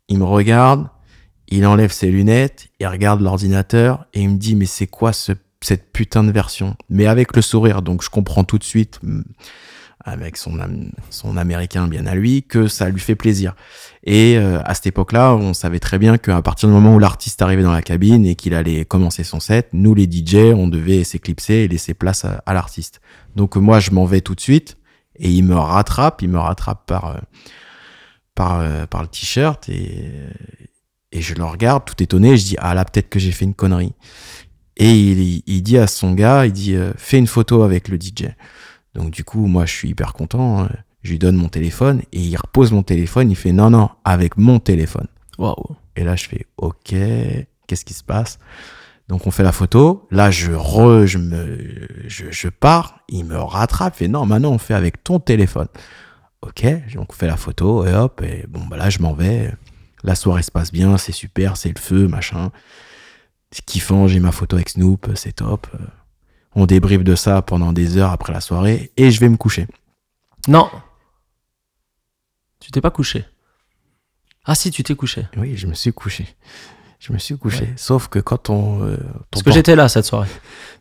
[0.08, 0.88] il me regarde,
[1.48, 5.32] il enlève ses lunettes, il regarde l'ordinateur et il me dit mais c'est quoi ce,
[5.60, 6.76] cette putain de version?
[6.90, 9.22] Mais avec le sourire, donc je comprends tout de suite, mm,
[10.04, 13.54] avec son, am- son américain bien à lui, que ça lui fait plaisir.
[14.04, 17.40] Et euh, à cette époque-là, on savait très bien qu'à partir du moment où l'artiste
[17.42, 21.04] arrivait dans la cabine et qu'il allait commencer son set, nous les DJ, on devait
[21.04, 23.00] s'éclipser et laisser place à, à l'artiste.
[23.36, 24.76] Donc moi, je m'en vais tout de suite
[25.16, 27.18] et il me rattrape, il me rattrape par euh,
[28.34, 30.10] par euh, par le t-shirt et
[31.14, 32.36] et je le regarde tout étonné.
[32.36, 33.92] Je dis ah là peut-être que j'ai fait une connerie.
[34.78, 37.98] Et il, il dit à son gars, il dit euh, fais une photo avec le
[38.00, 38.28] DJ.
[38.94, 40.64] Donc du coup, moi je suis hyper content.
[40.64, 40.68] euh,
[41.02, 43.30] Je lui donne mon téléphone et il repose mon téléphone.
[43.30, 45.06] Il fait non non avec mon téléphone.
[45.38, 45.76] Waouh.
[45.96, 46.94] Et là, je fais OK,
[47.66, 48.38] qu'est-ce qui se passe?
[49.08, 50.06] Donc, on fait la photo.
[50.10, 53.00] Là, je, re, je, me, je, je pars.
[53.08, 53.94] Il me rattrape.
[53.96, 55.66] Il fait non, maintenant, on fait avec ton téléphone.
[56.40, 56.64] OK,
[56.94, 58.22] donc on fait la photo et hop.
[58.22, 59.52] Et bon, bah là, je m'en vais.
[60.02, 62.50] La soirée se passe bien, c'est super, c'est le feu, machin.
[63.50, 65.66] C'est kiffant, j'ai ma photo avec Snoop, c'est top.
[66.54, 69.66] On débriefe de ça pendant des heures après la soirée et je vais me coucher.
[70.48, 70.68] Non.
[72.60, 73.24] Tu t'es pas couché.
[74.44, 75.26] Ah si, tu t'es couché.
[75.36, 76.26] Oui, je me suis couché.
[76.98, 77.64] Je me suis couché.
[77.64, 77.72] Ouais.
[77.76, 78.82] Sauf que quand on.
[78.84, 78.96] euh,
[79.30, 80.28] Parce que j'étais là cette soirée.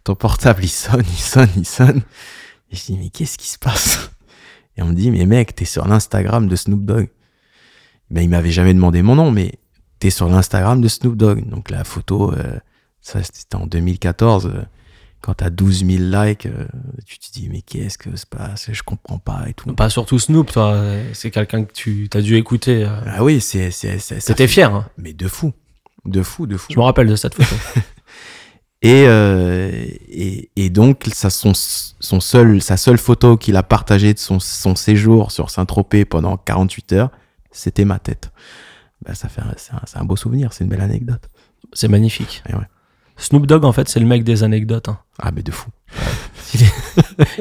[0.03, 2.01] ton portable il sonne, il sonne, il sonne.
[2.71, 4.11] Et je dis, mais qu'est-ce qui se passe?
[4.77, 7.09] Et on me dit, mais mec, t'es sur l'Instagram de Snoop Dogg.
[8.09, 9.53] Ben, il m'avait jamais demandé mon nom, mais
[9.99, 11.47] t'es sur l'Instagram de Snoop Dogg.
[11.49, 12.59] Donc la photo, euh,
[13.01, 14.45] ça c'était en 2014.
[14.47, 14.63] euh,
[15.21, 16.65] quand t'as 12 000 likes, euh,
[17.05, 18.69] tu te dis, mais qu'est-ce que se passe?
[18.71, 19.73] Je comprends pas et tout.
[19.73, 20.77] Pas surtout Snoop, toi.
[21.13, 22.83] C'est quelqu'un que tu as dû écouter.
[22.85, 22.99] euh.
[23.05, 23.69] Ah oui, c'est.
[24.25, 24.73] T'étais fier.
[24.73, 24.87] hein.
[24.97, 25.53] Mais de fou.
[26.05, 26.67] De fou, de fou.
[26.73, 27.55] Je me rappelle de cette photo.
[28.83, 29.69] Et, euh,
[30.09, 34.39] et, et donc, ça, son, son seul, sa seule photo qu'il a partagée de son,
[34.39, 37.11] son séjour sur Saint-Tropez pendant 48 heures,
[37.51, 38.31] c'était ma tête.
[39.05, 41.29] Bah, ça fait, c'est un, beau souvenir, c'est une belle anecdote.
[41.73, 42.41] C'est magnifique.
[42.49, 42.65] Et ouais.
[43.17, 44.89] Snoop Dogg, en fait, c'est le mec des anecdotes.
[44.89, 44.97] hein.
[45.21, 45.69] Ah, mais de fou.
[46.53, 46.73] Il est,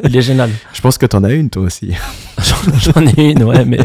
[0.04, 0.50] il est génial.
[0.72, 1.92] Je pense que t'en as une, toi aussi.
[2.78, 3.80] J'en ai une, ouais, mais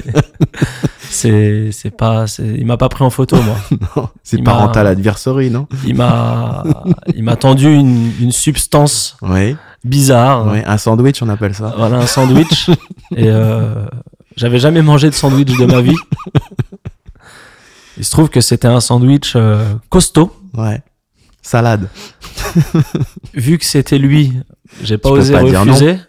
[1.00, 2.28] c'est c'est pas.
[2.28, 3.56] c'est- Il m'a pas pris en photo, moi.
[3.96, 5.68] non, c'est Il parental adversary, non?
[5.84, 6.64] Il m'a
[7.16, 9.56] il m'a tendu une, une substance Oui.
[9.84, 10.46] bizarre.
[10.46, 11.74] Ouais, un sandwich, on appelle ça.
[11.76, 12.70] Voilà, un sandwich.
[13.16, 13.86] et euh,
[14.36, 15.98] j'avais jamais mangé de sandwich de ma vie.
[17.98, 20.36] Il se trouve que c'était un sandwich euh, costaud.
[20.56, 20.84] Ouais.
[21.46, 21.90] Salade.
[23.36, 24.34] Vu que c'était lui,
[24.82, 26.00] j'ai pas Tu osé pas refuser.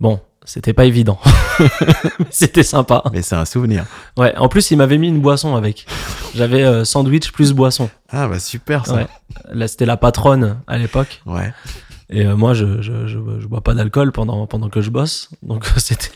[0.00, 1.20] Bon, c'était pas évident.
[2.30, 3.04] C'était sympa.
[3.12, 3.86] Mais c'est un souvenir.
[4.16, 5.86] Ouais, en plus, il m'avait mis une boisson avec.
[6.34, 7.88] J'avais euh, sandwich plus boisson.
[8.10, 8.94] Ah, bah super, ça.
[8.96, 9.06] Ouais.
[9.52, 11.22] Là, c'était la patronne à l'époque.
[11.26, 11.52] Ouais.
[12.10, 15.30] Et euh, moi, je, je, je, je bois pas d'alcool pendant, pendant que je bosse.
[15.42, 16.10] Donc, c'était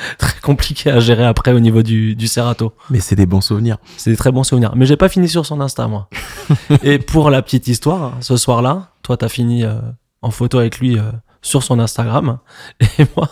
[0.18, 2.72] très compliqué à gérer après au niveau du, du Serato.
[2.90, 3.78] Mais c'est des bons souvenirs.
[3.96, 4.72] C'est des très bons souvenirs.
[4.76, 6.08] Mais j'ai pas fini sur son Insta, moi.
[6.82, 9.80] Et pour la petite histoire, ce soir-là, toi, t'as fini euh,
[10.22, 11.02] en photo avec lui euh,
[11.42, 12.38] sur son Instagram.
[12.98, 13.28] Et moi,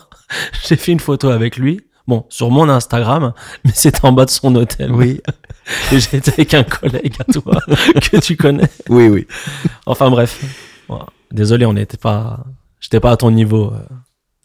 [0.66, 1.80] j'ai fait une photo avec lui.
[2.06, 3.34] Bon, sur mon Instagram,
[3.66, 4.90] mais c'était en bas de son hôtel.
[4.92, 5.20] Oui.
[5.92, 7.60] Et j'étais avec un collègue à toi
[8.00, 8.70] que tu connais.
[8.88, 9.26] Oui, oui.
[9.84, 10.42] Enfin bref.
[10.88, 11.04] Voilà.
[11.30, 12.44] Désolé, on n'était pas.
[12.80, 13.74] J'étais pas à ton niveau.
[13.74, 13.80] euh.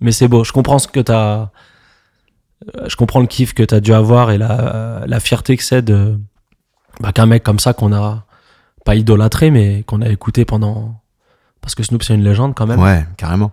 [0.01, 0.43] Mais c'est beau.
[0.43, 1.51] Je comprends ce que t'as.
[2.77, 5.81] Euh, Je comprends le kiff que t'as dû avoir et la, la fierté que c'est
[5.81, 6.19] de.
[6.99, 8.25] Bah, qu'un mec comme ça qu'on a
[8.85, 11.01] pas idolâtré, mais qu'on a écouté pendant.
[11.61, 12.79] Parce que Snoop, c'est une légende quand même.
[12.81, 13.51] Ouais, carrément.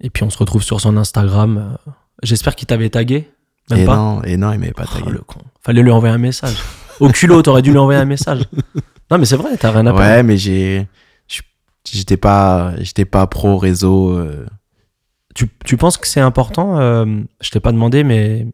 [0.00, 1.76] Et puis on se retrouve sur son Instagram.
[1.88, 1.90] euh.
[2.22, 3.30] J'espère qu'il t'avait tagué.
[3.70, 3.96] Même et pas.
[3.96, 5.10] non, et non, il m'avait pas Oh, tagué.
[5.10, 5.40] le con.
[5.62, 6.56] Fallait lui envoyer un message.
[7.00, 8.42] Au culot, t'aurais dû lui envoyer un message.
[9.10, 9.98] Non, mais c'est vrai, t'as rien à perdre.
[10.00, 10.86] ouais, mais j'ai,
[11.90, 14.10] j'étais pas, j'étais pas pro réseau.
[14.10, 14.46] euh,
[15.36, 17.04] Tu, tu penses que c'est important euh,
[17.42, 18.46] Je t'ai pas demandé, mais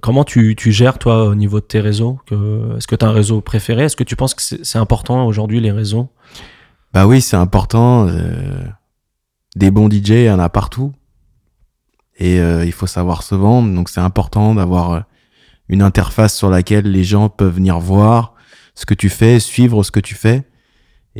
[0.00, 3.12] comment tu, tu gères, toi, au niveau de tes réseaux Est-ce que tu as un
[3.12, 3.84] réseau préféré?
[3.84, 6.08] Est-ce que tu penses que c'est important aujourd'hui, les réseaux?
[6.94, 8.08] Bah oui, c'est important.
[8.08, 8.64] euh,
[9.54, 10.92] des bons DJ, il y en a partout.
[12.16, 13.74] Et euh, il faut savoir se vendre.
[13.74, 15.04] Donc c'est important d'avoir
[15.68, 18.34] une interface sur laquelle les gens peuvent venir voir
[18.74, 20.44] ce que tu fais, suivre ce que tu fais.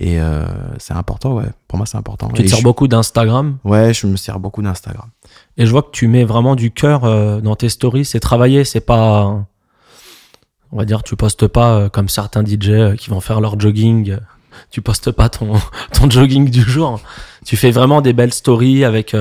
[0.01, 0.47] Et euh,
[0.79, 1.47] c'est important, ouais.
[1.67, 2.29] Pour moi, c'est important.
[2.33, 3.59] Tu te sers je- beaucoup d'Instagram?
[3.65, 5.09] Ouais, je me sers beaucoup d'Instagram.
[5.57, 8.05] et je vois que tu mets vraiment du cœur euh, dans tes stories.
[8.05, 9.45] C'est travaillé, c'est pas.
[10.71, 14.17] On va dire, tu postes pas euh, comme certains DJ qui vont faire leur jogging.
[14.73, 15.53] Tu postes pas ton,
[15.93, 17.01] ton jogging du jour.
[17.45, 19.15] Tu fais vraiment des belles stories avec.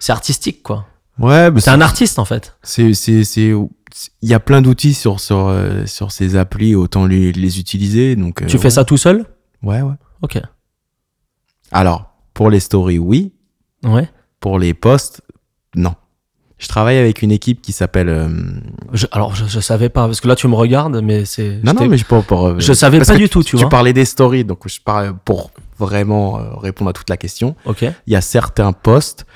[0.00, 0.86] c'est artistique, quoi.
[1.20, 2.56] Ouais, bah, C'est un artiste, en fait.
[2.64, 5.54] C'est, c'est, c'est, il y a plein d'outils sur, sur,
[5.86, 8.16] sur ces applis, autant les, les utiliser.
[8.16, 8.70] Donc, euh, Tu fais ouais.
[8.70, 9.24] ça tout seul?
[9.64, 9.94] Ouais, ouais.
[10.22, 10.40] Ok.
[11.72, 13.32] Alors, pour les stories, oui.
[13.82, 14.08] Ouais.
[14.40, 15.22] Pour les posts,
[15.74, 15.94] non.
[16.58, 18.08] Je travaille avec une équipe qui s'appelle.
[18.08, 18.28] euh,
[18.92, 21.56] Je- alors, je, je savais pas, parce que là, tu me regardes, mais c'est.
[21.64, 22.46] Non, non, j'étais- mais je pas pour.
[22.46, 23.68] euh, Je savais parce pas que du tout, tu Tu vois.
[23.68, 27.56] parlais des stories, donc je parle pour vraiment euh, répondre à toute la question.
[27.64, 27.82] Ok.
[27.82, 29.26] Il y a certains posts.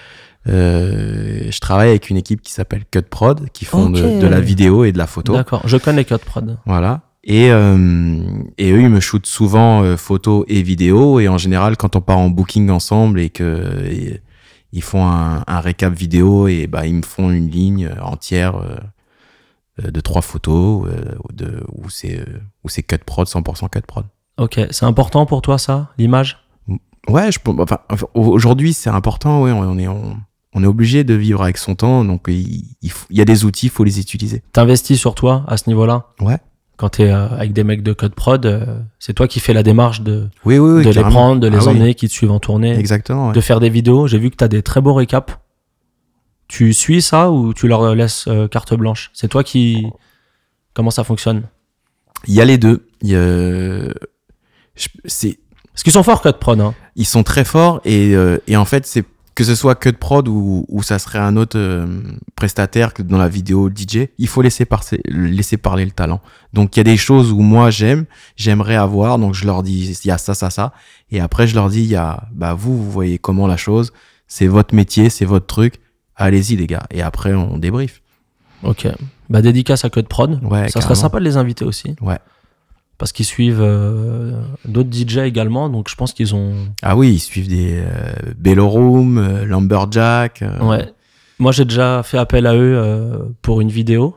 [0.46, 4.20] euh, je travaille avec une équipe qui s'appelle Cut Prod, qui font de, Ok.
[4.20, 5.34] de la vidéo et de la photo.
[5.34, 5.60] D'accord.
[5.66, 6.56] Je connais Cut Prod.
[6.64, 7.02] Voilà.
[7.30, 8.18] Et, euh,
[8.56, 11.20] et eux, ils me shootent souvent euh, photos et vidéos.
[11.20, 14.22] Et en général, quand on part en booking ensemble et que et-
[14.72, 18.76] ils font un, un récap vidéo, et bah, ils me font une ligne entière euh,
[19.84, 20.86] euh, de trois photos
[21.32, 22.22] de, où c'est
[22.64, 24.04] où c'est cut prod, 100% cut prod.
[24.38, 24.60] Ok.
[24.70, 26.38] C'est important pour toi, ça, l'image?
[27.08, 27.78] Ouais, je, enfin,
[28.14, 29.42] aujourd'hui, c'est important.
[29.42, 30.18] Ouais, on est on,
[30.54, 32.04] on est obligé de vivre avec son temps.
[32.04, 34.42] Donc, il, il faut- il y a des outils, il faut les utiliser.
[34.52, 36.08] T'investis sur toi à ce niveau-là?
[36.20, 36.36] Ouais.
[36.78, 39.62] Quand t'es euh, avec des mecs de Cut Prod, euh, c'est toi qui fais la
[39.64, 40.84] démarche de, Oui, oui, oui.
[40.84, 43.28] de les prendre, de les Ah emmener, qui te suivent en tournée, Exactement.
[43.28, 43.32] ouais.
[43.34, 44.06] de faire des vidéos.
[44.06, 45.32] J'ai vu que t'as des très beaux récaps.
[46.46, 49.10] Tu suis ça ou tu leur laisses euh, carte blanche?
[49.12, 49.86] C'est toi qui.
[50.72, 51.42] Comment ça fonctionne?
[52.26, 52.86] Il y a les deux.
[53.02, 53.92] Il y a-
[55.04, 55.38] c'est
[55.72, 56.60] Parce qu'ils sont forts, Cut Prod.
[56.60, 56.74] Hein.
[56.96, 59.04] ils sont très forts et, euh, et en fait c'est
[59.38, 61.86] que ce soit Cut Prod ou, ou ça serait un autre euh,
[62.34, 66.20] prestataire que dans la vidéo DJ, il faut laisser, par- laisser parler le talent.
[66.52, 69.96] Donc il y a des choses où moi j'aime, j'aimerais avoir, donc je leur dis
[70.04, 70.72] il y a ça, ça, ça,
[71.12, 73.92] et après je leur dis il y a bah vous vous voyez comment la chose,
[74.26, 75.74] c'est votre métier, c'est votre truc,
[76.16, 78.02] allez-y les gars, et après on débrief.
[78.64, 78.88] Ok.
[79.30, 80.40] Bah, dédicace à Cut Prod.
[80.42, 81.94] Ouais, ça serait sympa de les inviter aussi.
[82.00, 82.18] Ouais.
[82.98, 84.32] Parce qu'ils suivent euh,
[84.64, 86.54] d'autres DJ également, donc je pense qu'ils ont.
[86.82, 90.42] Ah oui, ils suivent des euh, Bellorum, euh, Lumberjack.
[90.42, 90.92] euh, Ouais.
[91.38, 94.16] Moi, j'ai déjà fait appel à eux euh, pour une vidéo,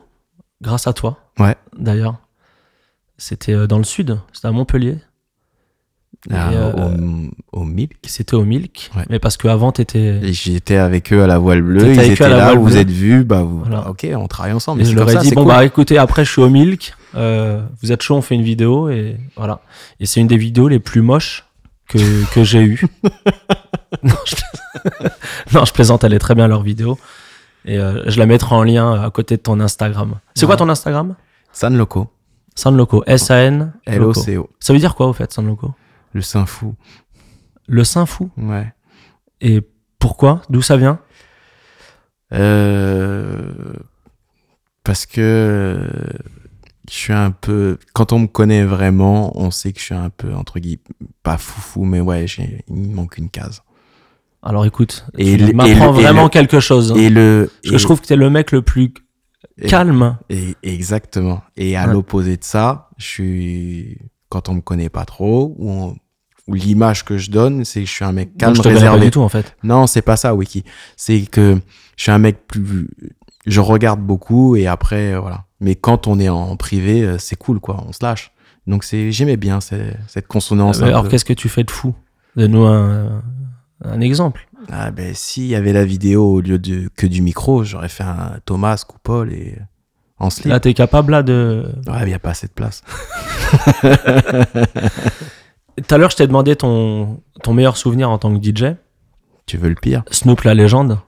[0.60, 1.18] grâce à toi.
[1.38, 1.54] Ouais.
[1.78, 2.16] D'ailleurs.
[3.18, 4.98] C'était dans le sud, c'était à Montpellier.
[6.30, 6.72] Ah, euh,
[7.52, 7.92] au, au Milk.
[8.06, 8.90] C'était au Milk.
[8.96, 9.02] Ouais.
[9.10, 10.20] Mais parce qu'avant, t'étais.
[10.32, 12.76] J'étais avec eux à la voile bleue, ils étaient là, vous bleue.
[12.76, 13.88] êtes vus, bah vous, Voilà.
[13.90, 14.82] ok, on travaille ensemble.
[14.82, 15.52] Et je leur ai dit, bon, cool.
[15.52, 16.94] bah écoutez, après, je suis au Milk.
[17.16, 18.88] euh, vous êtes chaud, on fait une vidéo.
[18.88, 19.60] Et voilà.
[19.98, 21.44] Et c'est une des vidéos les plus moches
[21.88, 21.98] que,
[22.32, 22.82] que j'ai eues.
[24.04, 24.34] non, je...
[25.54, 26.98] non, je plaisante, elle est très bien leur vidéo.
[27.64, 30.14] Et euh, je la mettrai en lien à côté de ton Instagram.
[30.34, 31.14] C'est quoi ton Instagram?
[31.52, 32.08] San Loco,
[32.54, 33.04] San Loco.
[34.60, 35.72] Ça veut dire quoi au fait, San Loco?
[36.12, 36.74] Le Saint Fou.
[37.68, 38.30] Le Saint Fou.
[38.36, 38.72] Ouais.
[39.40, 39.60] Et
[39.98, 40.42] pourquoi?
[40.50, 40.98] D'où ça vient?
[42.32, 43.52] Euh,
[44.84, 45.78] parce que
[46.90, 47.78] je suis un peu.
[47.92, 50.80] Quand on me connaît vraiment, on sait que je suis un peu, entre guillemets,
[51.22, 53.62] pas foufou, mais ouais, j'ai- il me manque une case.
[54.42, 56.92] Alors écoute, Et tu m'apprends et vraiment le- quelque chose.
[56.92, 56.96] hein.
[56.96, 57.48] Et le.
[57.62, 58.92] Parce que et- je trouve que t'es le mec le plus
[59.68, 60.18] calme.
[60.30, 61.42] et- exactement.
[61.56, 61.92] Et à Ouais.
[61.92, 63.98] l'opposé de ça, je suis.
[64.30, 65.96] Quand on me connaît pas trop, ou, on-
[66.48, 68.74] ou l'image que je donne, c'est que je suis un mec calme, je te connais
[68.74, 69.06] pas réservé.
[69.06, 69.56] du tout en fait.
[69.62, 70.64] Non, c'est pas ça, Wiki.
[70.96, 71.60] C'est que
[71.96, 72.88] je suis un mec plus.
[73.46, 75.44] Je regarde beaucoup et après, euh, voilà.
[75.60, 77.84] Mais quand on est en privé, euh, c'est cool, quoi.
[77.86, 78.32] On se lâche.
[78.66, 80.82] Donc, c'est, j'aimais bien cette, cette consonance.
[80.82, 81.94] Un alors qu'est-ce que tu fais de fou?
[82.36, 83.22] Donne-nous un,
[83.84, 84.48] un exemple.
[84.70, 88.04] Ah, ben, s'il y avait la vidéo au lieu de, que du micro, j'aurais fait
[88.04, 89.58] un Thomas Coupole et
[90.18, 90.46] en slip.
[90.46, 91.64] Là, t'es capable là de.
[91.88, 92.82] Ouais, il n'y a pas assez de place.
[95.76, 98.76] Tout à l'heure, je t'ai demandé ton, ton meilleur souvenir en tant que DJ.
[99.46, 100.98] Tu veux le pire Snoop la légende.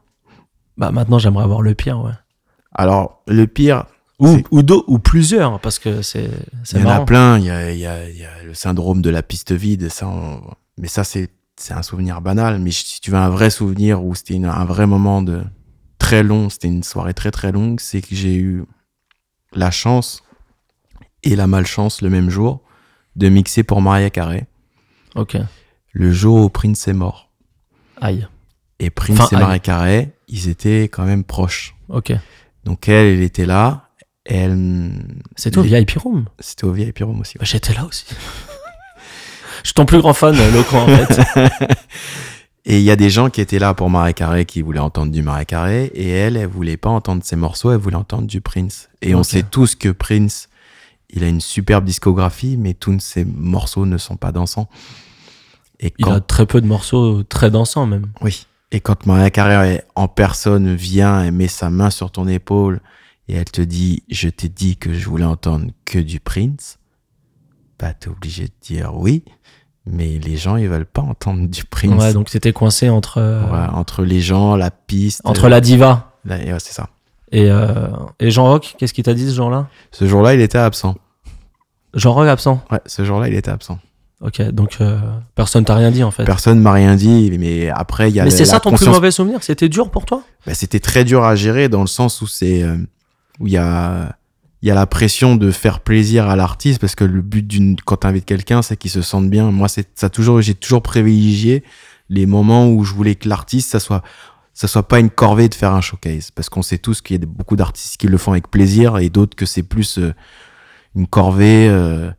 [0.76, 2.12] Bah maintenant, j'aimerais avoir le pire, ouais.
[2.74, 3.84] Alors, le pire,
[4.18, 6.30] Ou, ou plusieurs, parce que c'est
[6.72, 7.38] il y en a plein.
[7.38, 9.88] Il y a, il y, a, il y a le syndrome de la piste vide.
[9.90, 10.40] Ça, on-
[10.78, 12.58] Mais ça, c'est, c'est un souvenir banal.
[12.58, 15.42] Mais si tu veux un vrai souvenir où c'était un vrai moment de
[15.98, 18.64] très long, c'était une soirée très très longue, c'est que j'ai eu
[19.52, 20.24] la chance
[21.22, 22.60] et la malchance le même jour
[23.14, 24.46] de mixer pour Maria Carré
[25.14, 25.36] Ok.
[25.92, 27.30] le jour où Prince est mort.
[28.00, 28.26] Aïe.
[28.80, 29.42] Et Prince Enfin, et aïe.
[29.42, 31.74] Maria Carré, ils étaient quand même proches.
[31.88, 32.12] Ok.
[32.64, 33.88] Donc elle, elle était là.
[34.24, 34.92] Elle,
[35.36, 36.24] C'était au VIP Room.
[36.40, 37.36] c'était au VIP Room aussi.
[37.38, 38.06] Bah, J'étais là aussi.
[39.62, 41.20] je suis ton plus grand fan, Loco, en fait.
[42.66, 45.12] Et il y a des gens qui étaient là pour Marais Carré qui voulaient entendre
[45.12, 48.40] du Marais Carré et elle, elle voulait pas entendre ses morceaux, elle voulait entendre du
[48.40, 48.88] Prince.
[49.02, 50.48] Et on sait tous que Prince,
[51.10, 54.70] il a une superbe discographie, mais tous ses morceaux ne sont pas dansants.
[55.85, 58.07] Et Il quand, a très peu de morceaux très dansants, même.
[58.22, 58.47] oui.
[58.72, 62.80] Et quand Maria Carré en personne vient et met sa main sur ton épaule
[63.28, 66.78] et elle te dit, je t'ai dit que je voulais entendre que du Prince,
[67.78, 69.22] bah t'es obligé de dire oui.
[69.87, 72.01] Mais les gens, ils veulent pas entendre du Prince.
[72.03, 75.20] Ouais, donc t'étais coincé entre, euh, Ouais, entre les gens, la piste.
[75.24, 76.89] entre la diva et ouais, c'est ça.
[77.30, 78.74] et, euh, et Jean Rock.
[78.78, 79.68] Qu'est-ce qu'il t'a dit ce jour-là?
[79.93, 80.97] Ce jour-là, il était absent.
[81.93, 82.64] Jean Rock absent?
[82.72, 83.78] Ouais, ce jour-là, il était absent.
[84.20, 84.98] Ok, donc euh,
[85.34, 86.24] personne t'a rien dit en fait.
[86.24, 89.10] Personne m'a rien dit, mais après, il y a Mais c'est ça ton plus mauvais
[89.10, 90.22] souvenir C'était dur pour toi?
[90.46, 92.76] Bah, C'était très dur à gérer dans le sens où c'est euh,
[93.40, 94.16] où il y a
[94.62, 97.76] il y a la pression de faire plaisir à l'artiste parce que le but d'une
[97.84, 99.50] quand t'invites quelqu'un, c'est qu'il se sente bien.
[99.50, 101.64] Moi, c'est ça a toujours j'ai toujours privilégié
[102.08, 104.02] les moments où je voulais que l'artiste ça soit
[104.54, 107.22] ça soit pas une corvée de faire un showcase parce qu'on sait tous qu'il y
[107.22, 110.14] a beaucoup d'artistes qui le font avec plaisir et d'autres que c'est plus euh,
[110.94, 112.10] une corvée euh,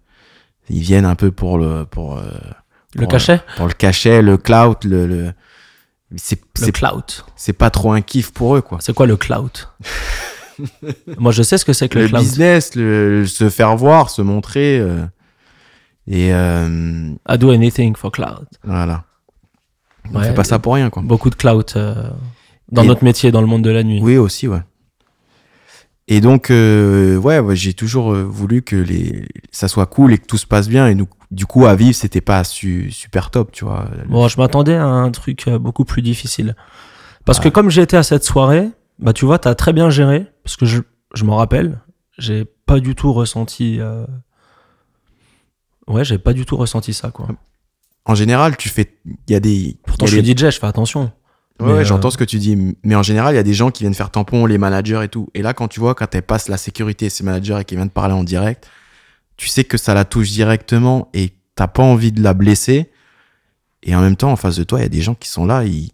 [0.69, 2.23] ils viennent un peu pour le pour euh,
[2.95, 5.33] Le pour, cachet pour le cachet, le clout, le, le...
[6.15, 7.23] c'est Le c'est clout.
[7.35, 8.77] c'est pas trop un kiff pour eux quoi.
[8.81, 9.67] C'est quoi le clout?
[11.17, 12.19] Moi je sais ce que c'est que le, Le, clout.
[12.19, 15.05] business, le, le se faire voir, se montrer euh,
[16.07, 18.45] et euh, I do anything for clout.
[18.63, 19.03] voilà.
[20.13, 21.01] On Ouais, fait pas ça pour rien quoi.
[21.03, 22.09] Beaucoup de clout euh,
[22.71, 23.99] dans Et- notre métier, dans le monde de la nuit.
[24.01, 24.61] Oui aussi ouais.
[26.07, 30.17] Et donc euh, ouais, ouais, j'ai toujours euh, voulu que les ça soit cool et
[30.19, 33.31] que tout se passe bien et nous, du coup à vivre c'était pas su- super
[33.31, 33.89] top tu vois.
[34.07, 36.55] Bon, je m'attendais à un truc euh, beaucoup plus difficile.
[37.25, 40.27] Parce que comme j'étais à cette soirée, bah tu vois, t'as très bien géré.
[40.43, 40.81] Parce que je,
[41.15, 41.79] je m'en rappelle,
[42.19, 43.77] j'ai pas du tout ressenti.
[43.79, 44.05] euh,
[45.87, 47.27] Ouais, j'ai pas du tout ressenti ça, quoi.
[48.05, 50.59] En général tu fais il y a des Pourtant, je a suis des- DJ, je
[50.59, 51.11] fais attention.
[51.59, 52.75] Ouais, ouais, euh, j'entends ce que tu dis.
[52.83, 55.07] Mais en général, il y a des gens qui viennent faire tampon, les managers et
[55.07, 55.29] tout.
[55.33, 57.89] Et là, quand tu vois, quand elle passe la sécurité, ces managers et qui viennent
[57.89, 58.67] te parler en direct,
[59.37, 62.91] tu sais que ça la touche directement et t'as pas envie de la blesser.
[63.83, 65.45] Et en même temps, en face de toi, il y a des gens qui sont
[65.45, 65.91] là, ils,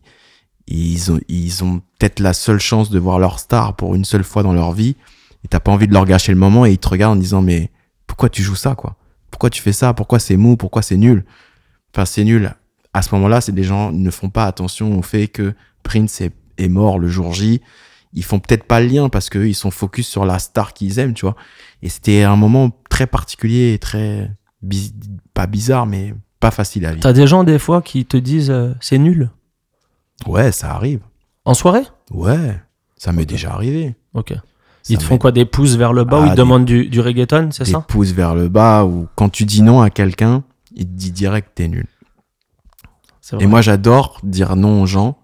[0.67, 4.23] ils ont, ils ont peut-être la seule chance de voir leur star pour une seule
[4.23, 4.95] fois dans leur vie.
[5.43, 7.41] Et t'as pas envie de leur gâcher le moment et ils te regardent en disant,
[7.41, 7.71] mais
[8.07, 8.95] pourquoi tu joues ça, quoi?
[9.29, 9.93] Pourquoi tu fais ça?
[9.93, 10.55] Pourquoi c'est mou?
[10.55, 11.25] Pourquoi c'est nul?
[11.93, 12.53] Enfin, c'est nul.
[12.93, 16.21] À ce moment-là, c'est des gens qui ne font pas attention au fait que Prince
[16.21, 17.61] est, est mort le jour J.
[18.13, 20.99] Ils font peut-être pas le lien parce qu'eux, ils sont focus sur la star qu'ils
[20.99, 21.35] aiment, tu vois.
[21.81, 24.29] Et c'était un moment très particulier et très,
[24.61, 24.93] bi-
[25.33, 27.01] pas bizarre, mais pas facile à vivre.
[27.01, 29.29] T'as des gens des fois qui te disent euh, c'est nul.
[30.27, 30.99] Ouais, ça arrive.
[31.45, 31.83] En soirée?
[32.11, 32.59] Ouais,
[32.97, 33.95] ça m'est déjà arrivé.
[34.13, 34.33] Ok.
[34.83, 36.39] Ça Ils te font quoi Des pouces vers le bas ou Ah, ils te des-
[36.39, 37.79] demandent du, du reggaeton, c'est Des ça?
[37.87, 40.43] pouces vers le bas ou quand tu dis non à quelqu'un,
[40.75, 41.87] il te dit direct t'es nul.
[43.39, 45.17] Et moi, j'adore dire non aux gens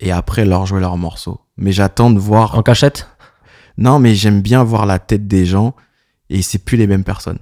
[0.00, 1.40] et après leur jouer leur morceau.
[1.56, 2.56] Mais j'attends de voir.
[2.56, 3.08] En cachette?
[3.78, 5.74] Non, mais j'aime bien voir la tête des gens
[6.30, 7.38] et c'est plus les mêmes personnes.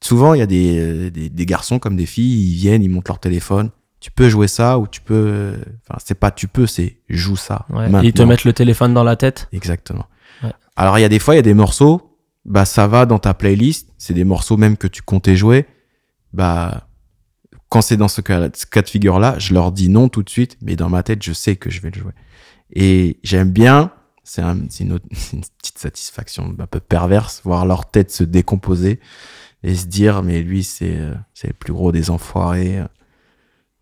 [0.00, 2.88] Souvent, il y a des, euh, des, des garçons comme des filles, ils viennent, ils
[2.88, 3.70] montent leur téléphone.
[4.00, 5.56] Tu peux jouer ça ou tu peux.
[5.82, 7.66] Enfin, c'est pas tu peux, c'est joue ça.
[7.68, 7.86] Ouais.
[7.86, 8.02] Et maintenant.
[8.02, 9.48] Ils te mettent le téléphone dans la tête?
[9.52, 10.06] Exactement.
[10.44, 10.52] Ouais.
[10.76, 13.18] Alors, il y a des fois, il y a des morceaux, bah, ça va dans
[13.18, 13.92] ta playlist.
[13.98, 15.66] C'est des morceaux même que tu comptais jouer.
[16.32, 16.87] Bah,
[17.68, 20.76] quand c'est dans ce cas, de figure-là, je leur dis non tout de suite, mais
[20.76, 22.12] dans ma tête, je sais que je vais le jouer.
[22.72, 23.92] Et j'aime bien,
[24.24, 24.98] c'est un- c'est une,
[25.58, 29.00] petite satisfaction un peu perverse, voir leur tête se décomposer
[29.62, 31.14] et se dire, mais lui, c'est euh,
[31.44, 32.78] le plus gros des enfoirés.
[32.78, 32.86] euh,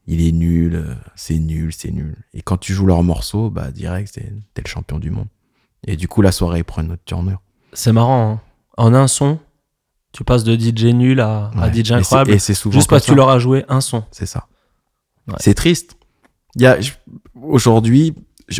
[0.07, 2.17] Il est nul, euh, c'est nul, c'est nul.
[2.33, 5.27] Et quand tu joues leur morceau, bah, direct, t'es le champion du monde.
[5.87, 7.41] Et du coup, la soirée prend une autre tournure.
[7.73, 8.33] C'est marrant.
[8.33, 8.41] hein.
[8.79, 9.39] En un son,
[10.17, 11.51] tu passes de DJ nul à.
[11.75, 12.31] DJ incroyable.
[12.33, 14.03] Et c'est souvent Juste parce que tu leur as joué un son.
[14.11, 14.47] C'est ça.
[15.29, 15.35] Ouais.
[15.39, 15.97] C'est triste.
[16.55, 16.79] Il y a,
[17.43, 18.15] aujourd'hui,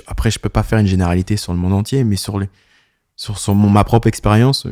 [0.07, 2.51] après, je peux pas faire une généralité sur le monde entier, mais sur les,
[3.17, 4.67] sur, sur mon, ma propre expérience,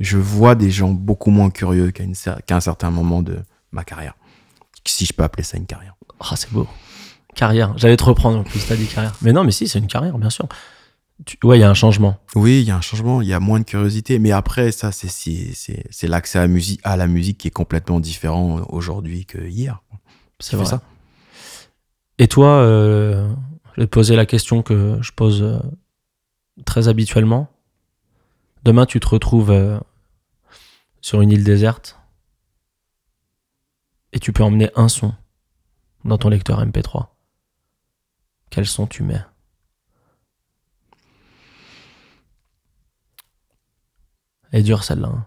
[0.00, 3.38] je vois des gens beaucoup moins curieux qu'à, une cer- qu'à un certain moment de
[3.70, 4.14] ma carrière.
[4.84, 5.94] Si je peux appeler ça une carrière.
[6.18, 6.66] Ah, c'est beau.
[7.36, 7.74] Carrière.
[7.76, 9.14] J'allais te reprendre en plus, t'as dit carrière.
[9.22, 10.48] Mais non, mais si, c'est une carrière, bien sûr.
[11.24, 12.18] Tu- Ouais, il y a un changement.
[12.34, 14.92] Oui, il y a un changement, il y a moins de curiosité, mais après, ça,
[14.92, 18.60] c'est, c'est, c'est, c'est l'accès à la musique, à la musique qui est complètement différent
[18.68, 19.82] aujourd'hui que hier.
[20.40, 20.66] C'est vrai.
[20.66, 20.82] ça?
[22.18, 23.32] Et toi, euh,
[23.74, 25.58] je vais te poser la question que je pose euh,
[26.66, 27.48] très habituellement.
[28.64, 29.78] Demain, tu te retrouves euh,
[31.00, 31.98] sur une île déserte
[34.12, 35.14] et tu peux emmener un son
[36.04, 37.06] dans ton lecteur MP3.
[38.50, 39.22] Quel son tu mets?
[44.56, 45.08] Elle est dure celle-là.
[45.08, 45.26] hein.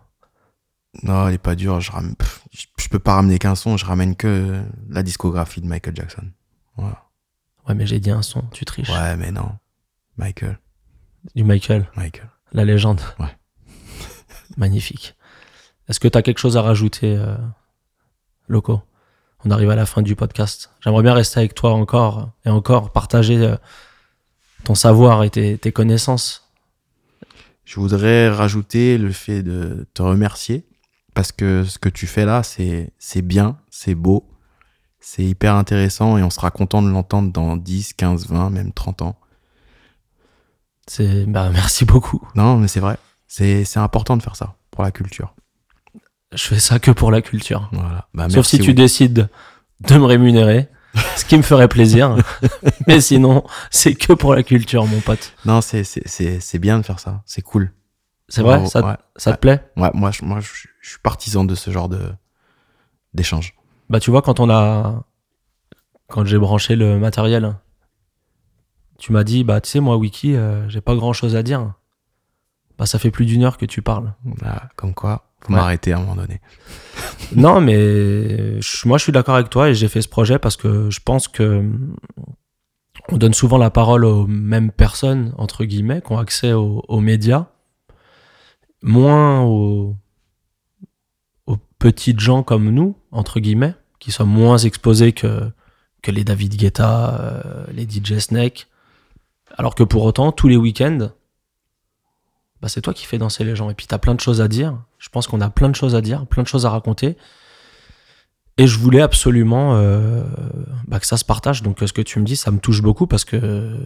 [1.03, 1.80] Non, elle est pas dure.
[1.82, 5.61] Je, ram- pff, je, je peux pas ramener qu'un son, je ramène que la discographie
[5.61, 6.23] de Michael Jackson.
[6.77, 7.03] Voilà.
[7.67, 8.89] Ouais, mais j'ai dit un son, tu triches.
[8.89, 9.51] Ouais, mais non.
[10.17, 10.57] Michael,
[11.36, 12.27] Du Michael, Michael.
[12.53, 13.01] la légende.
[13.19, 13.38] Ouais.
[14.57, 15.15] Magnifique.
[15.88, 17.38] Est-ce que tu as quelque chose à rajouter, euh,
[18.47, 18.82] Loco?
[19.45, 20.71] On arrive à la fin du podcast.
[20.82, 23.57] J'aimerais bien rester avec toi encore et encore, partager euh,
[24.63, 26.49] ton savoir et tes, tes connaissances.
[27.70, 30.65] Je voudrais rajouter le fait de te remercier
[31.13, 34.28] parce que ce que tu fais là, c'est, c'est bien, c'est beau,
[34.99, 39.03] c'est hyper intéressant et on sera content de l'entendre dans 10, 15, 20, même 30
[39.03, 39.20] ans.
[40.88, 42.28] C'est, bah, merci beaucoup.
[42.34, 42.97] Non, mais c'est vrai.
[43.28, 45.36] C'est, c'est important de faire ça pour la culture.
[46.34, 47.70] Je fais ça que pour la culture.
[47.72, 48.07] Voilà.
[48.15, 49.30] Bah, Sauf si tu décides
[49.82, 50.70] de me rémunérer,
[51.15, 52.15] ce qui me ferait plaisir.
[52.87, 55.33] Mais sinon, c'est que pour la culture, mon pote.
[55.45, 57.21] Non, c'est, c'est, c'est, c'est bien de faire ça.
[57.25, 57.71] C'est cool.
[58.27, 58.65] C'est vrai?
[58.67, 58.95] Ça, Ouais.
[59.15, 59.63] ça te plaît?
[59.77, 60.49] Ouais, moi, je, moi, je,
[60.81, 62.11] je suis partisan de ce genre de,
[63.13, 63.55] d'échange.
[63.89, 65.03] Bah, tu vois, quand on a.
[66.07, 67.55] Quand j'ai branché le matériel,
[68.97, 71.73] tu m'as dit, bah, tu sais, moi, Wiki, euh, j'ai pas grand chose à dire.
[72.80, 74.13] Bah, ça fait plus d'une heure que tu parles.
[74.23, 75.59] Voilà, comme quoi, faut Ouais.
[75.59, 76.39] m'arrêter à un moment donné.
[77.36, 80.55] non, mais je- moi, je suis d'accord avec toi et j'ai fait ce projet parce
[80.55, 81.69] que je pense que
[83.09, 86.99] on donne souvent la parole aux mêmes personnes, entre guillemets, qui ont accès aux, aux
[87.01, 87.47] médias,
[88.82, 89.95] moins aux,
[91.47, 95.51] aux petites gens comme nous, entre guillemets, qui sont moins exposés que,
[96.01, 98.67] que les David Guetta, euh, les DJ Snake.
[99.57, 101.09] Alors que pour autant, tous les week-ends,
[102.62, 103.70] bah, c'est toi qui fais danser les gens.
[103.70, 104.78] Et puis, tu as plein de choses à dire.
[104.97, 107.18] Je pense qu'on a plein de choses à dire, plein de choses à raconter.
[108.57, 110.24] Et je voulais absolument euh,
[110.88, 111.64] bah, que ça se partage.
[111.64, 113.78] Donc, euh, ce que tu me dis, ça me touche beaucoup parce que,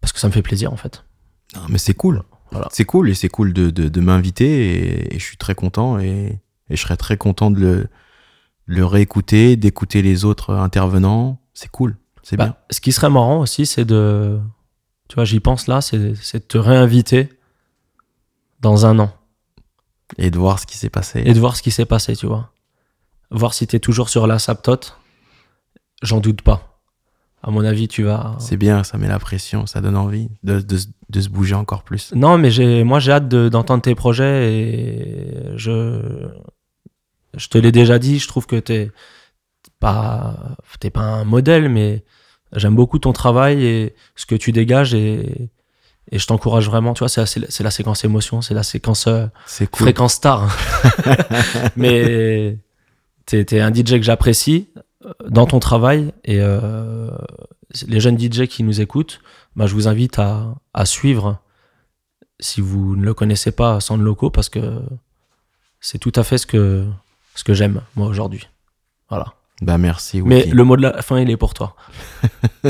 [0.00, 1.04] parce que ça me fait plaisir, en fait.
[1.54, 2.22] Non, mais c'est cool.
[2.50, 2.68] Voilà.
[2.72, 5.98] C'est cool et c'est cool de, de, de m'inviter et, et je suis très content
[5.98, 6.40] et,
[6.70, 7.88] et je serais très content de le,
[8.66, 11.40] le réécouter, d'écouter les autres intervenants.
[11.52, 11.96] C'est cool.
[12.22, 12.56] C'est Bah, bien.
[12.70, 14.38] ce qui serait marrant aussi, c'est de.
[15.08, 17.28] Tu vois, j'y pense là, c'est de te réinviter
[18.60, 19.12] dans un an
[20.16, 21.22] Et de voir ce qui s'est passé.
[21.24, 22.50] et de voir ce qui s'est passé, tu vois.
[23.30, 24.96] Voir si tu es toujours sur la saptote.
[26.02, 26.80] J'en doute pas.
[27.42, 28.36] À mon avis, tu vas.
[28.38, 31.54] C'est bien, ça met la pression, ça donne envie de, de, se- de se bouger
[31.54, 32.12] encore plus.
[32.14, 36.28] Non, mais j'ai, moi, j'ai hâte de- d'entendre tes projets et je,
[37.36, 38.18] je te l'ai déjà dit.
[38.18, 38.90] Je trouve que t'es
[39.78, 42.02] pas, t'es pas un modèle, mais
[42.54, 45.50] j'aime beaucoup ton travail et ce que tu dégages et,
[46.10, 46.94] et je t'encourage vraiment.
[46.94, 49.26] Tu vois, c'est la, séquence émotion, c'est la séquence euh,
[49.58, 49.68] cool.
[49.72, 50.56] fréquence star.
[51.76, 52.58] mais
[53.26, 54.68] t'es es un DJ que j'apprécie
[55.04, 57.10] euh, dans ton travail et euh,
[57.86, 59.20] les jeunes DJ qui nous écoutent,
[59.56, 61.38] bah, je vous invite à, à suivre
[62.40, 64.82] si vous ne le connaissez pas sans le loco parce que
[65.80, 66.86] c'est tout à fait ce que,
[67.34, 68.48] ce que j'aime moi aujourd'hui.
[69.08, 69.34] Voilà.
[69.62, 70.20] Bah merci.
[70.22, 70.50] Mais Wiki.
[70.50, 71.76] le mot de la fin, il est pour toi.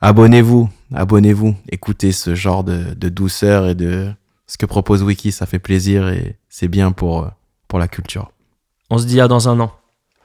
[0.00, 1.56] Abonnez-vous, abonnez-vous.
[1.70, 4.12] Écoutez ce genre de, de douceur et de
[4.46, 7.28] ce que propose Wiki, ça fait plaisir et c'est bien pour, euh,
[7.66, 8.30] pour la culture.
[8.90, 9.72] On se dit à dans un an.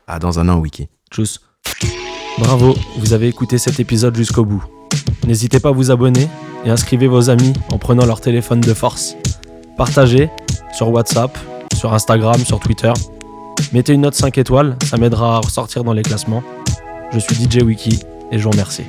[0.07, 0.89] À dans un an, Wiki.
[1.11, 1.41] Tchuss.
[2.37, 4.63] Bravo, vous avez écouté cet épisode jusqu'au bout.
[5.25, 6.29] N'hésitez pas à vous abonner
[6.65, 9.15] et inscrivez vos amis en prenant leur téléphone de force.
[9.77, 10.29] Partagez
[10.71, 11.37] sur WhatsApp,
[11.75, 12.93] sur Instagram, sur Twitter.
[13.71, 16.43] Mettez une note 5 étoiles, ça m'aidera à ressortir dans les classements.
[17.11, 17.99] Je suis DJ Wiki
[18.31, 18.83] et je vous remercie.